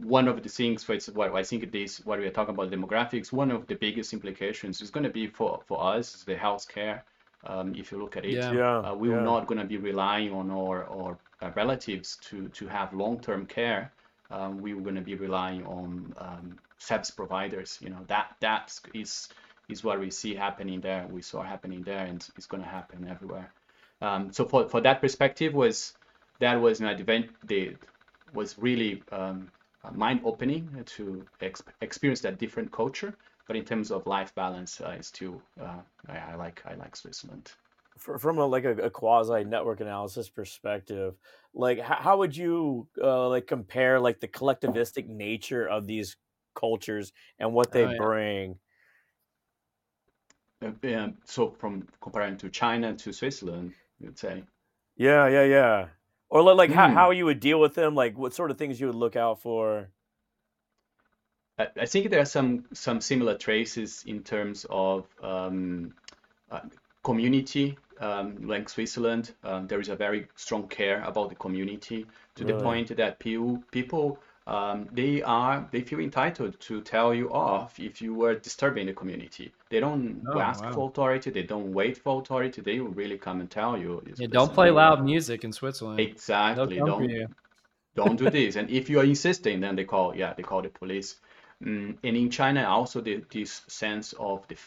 [0.01, 0.05] mm.
[0.05, 3.31] One of the things, for what I think this, what we are talking about demographics,
[3.31, 7.01] one of the biggest implications is going to be for, for us is the healthcare.
[7.45, 8.51] Um, if you look at it, yeah.
[8.51, 9.15] Yeah, uh, we yeah.
[9.15, 13.45] are not going to be relying on our, our uh, relatives to, to have long-term
[13.45, 13.91] care.
[14.31, 17.77] Um, we were going to be relying on um, service providers.
[17.81, 19.29] You know that that is
[19.69, 21.07] is what we see happening there.
[21.09, 23.53] We saw happening there, and it's going to happen everywhere.
[24.01, 25.93] Um, so for, for that perspective was
[26.39, 27.77] that was an event that
[28.33, 29.51] was really um,
[29.93, 33.13] mind opening to ex- experience that different culture.
[33.47, 37.51] But in terms of life balance, uh, still uh, I, I, like I like Switzerland.
[37.97, 41.13] From a, like a, a, quasi network analysis perspective,
[41.53, 46.15] like how, how would you uh, like compare like the collectivistic nature of these
[46.55, 47.97] cultures and what they oh, yeah.
[47.97, 48.55] bring.
[50.63, 54.43] Uh, um, so from comparing to China to Switzerland, you'd say.
[54.95, 55.87] Yeah, yeah, yeah.
[56.29, 56.93] Or li- like how, Hmm.
[56.93, 59.41] how you would deal with them, like what sort of things you would look out
[59.41, 59.89] for.
[61.57, 65.93] I, I think there are some some similar traces in terms of um,
[66.49, 66.61] uh,
[67.03, 67.77] community.
[67.99, 72.55] Um, like Switzerland, um, there is a very strong care about the community to the
[72.55, 78.01] point that people people um, they are they feel entitled to tell you off if
[78.01, 79.51] you were disturbing the community.
[79.69, 80.71] They don't Oh, ask wow.
[80.71, 81.29] for authority.
[81.29, 82.61] They don't wait for authority.
[82.61, 84.01] They will really come and tell you.
[84.17, 85.99] Yeah, don't play loud music in Switzerland.
[85.99, 86.77] Exactly.
[86.77, 87.07] Don't
[87.95, 88.55] don't do this.
[88.55, 91.17] And if you are insisting, then they call, yeah, they call the police.
[91.61, 94.57] Mm, and in China, also the, this sense of the,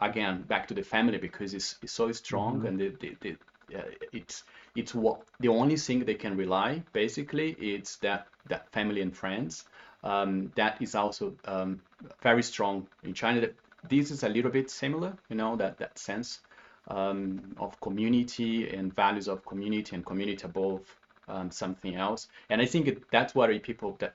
[0.00, 3.36] again, back to the family because it's, it's so strong and the, the, the,
[3.76, 3.82] uh,
[4.12, 4.44] it's
[4.76, 9.64] it's what the only thing they can rely basically it's that that family and friends.
[10.02, 11.80] Um, that is also um,
[12.22, 13.48] very strong in China.
[13.88, 16.40] This is a little bit similar, you know, that that sense
[16.88, 20.82] um, of community and values of community and community above
[21.26, 22.28] um, something else.
[22.50, 24.14] And I think it, that's where people that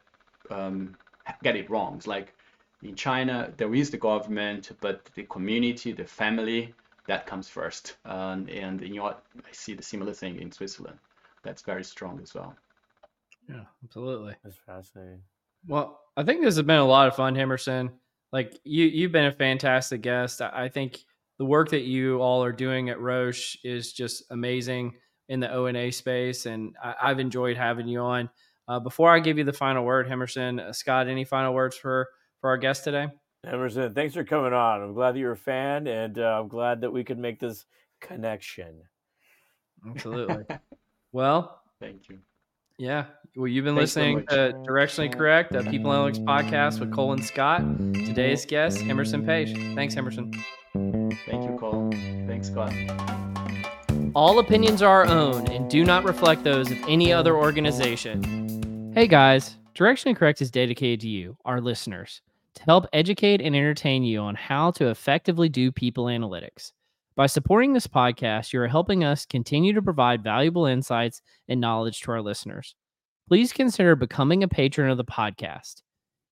[0.52, 0.96] um,
[1.44, 1.96] get it wrong.
[1.96, 2.34] It's like
[2.84, 6.74] in China, there is the government, but the community, the family,
[7.08, 7.98] that comes first.
[8.06, 9.08] Um, and you know?
[9.08, 9.16] I
[9.52, 11.00] see the similar thing in Switzerland.
[11.44, 12.56] That's very strong as well.
[13.50, 14.36] Yeah, absolutely.
[14.44, 15.22] That's fascinating.
[15.68, 17.92] Well, I think this has been a lot of fun, Hemerson.
[18.32, 20.42] Like you, you've been a fantastic guest.
[20.42, 21.00] I I think
[21.40, 24.94] the work that you all are doing at Roche is just amazing
[25.30, 28.30] in the ONA space, and I, I've enjoyed having you on.
[28.70, 32.08] Uh, before I give you the final word, Hemerson, uh, Scott, any final words for
[32.40, 33.08] for our guest today?
[33.46, 34.84] Hemerson, thanks for coming on.
[34.84, 37.66] I'm glad that you're a fan, and uh, I'm glad that we could make this
[38.00, 38.84] connection.
[39.90, 40.46] Absolutely.
[41.12, 42.20] well, Thank you.
[42.78, 43.06] yeah.
[43.36, 44.28] Well, you've been Thanks listening much.
[44.28, 47.62] to Directionally Correct, a People Analytics podcast with Cole and Scott.
[47.94, 49.76] Today's guest, Hemerson Paes.
[49.76, 50.36] Thanks, Hemerson.
[50.74, 51.90] Thank you, Cole.
[52.28, 52.74] Thanks, Scott.
[54.14, 58.39] All opinions are our own and do not reflect those of any other organization.
[59.00, 62.22] Hey guys, Directionally Correct is dedicated to you, our listeners,
[62.56, 66.74] to help educate and entertain you on how to effectively do people analytics.
[67.16, 72.02] By supporting this podcast, you are helping us continue to provide valuable insights and knowledge
[72.02, 72.76] to our listeners.
[73.30, 75.82] Please consider becoming a patron of the podcast.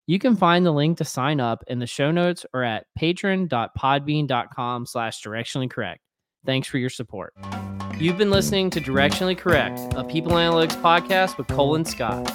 [0.06, 4.86] You can find the link to sign up in the show notes or at patron.podbean.com
[4.86, 6.02] slash directionally correct.
[6.48, 7.36] Thanks for your support.
[8.00, 12.26] You've been listening to Directionally Correct, a people analytics podcast with Cole and Scott.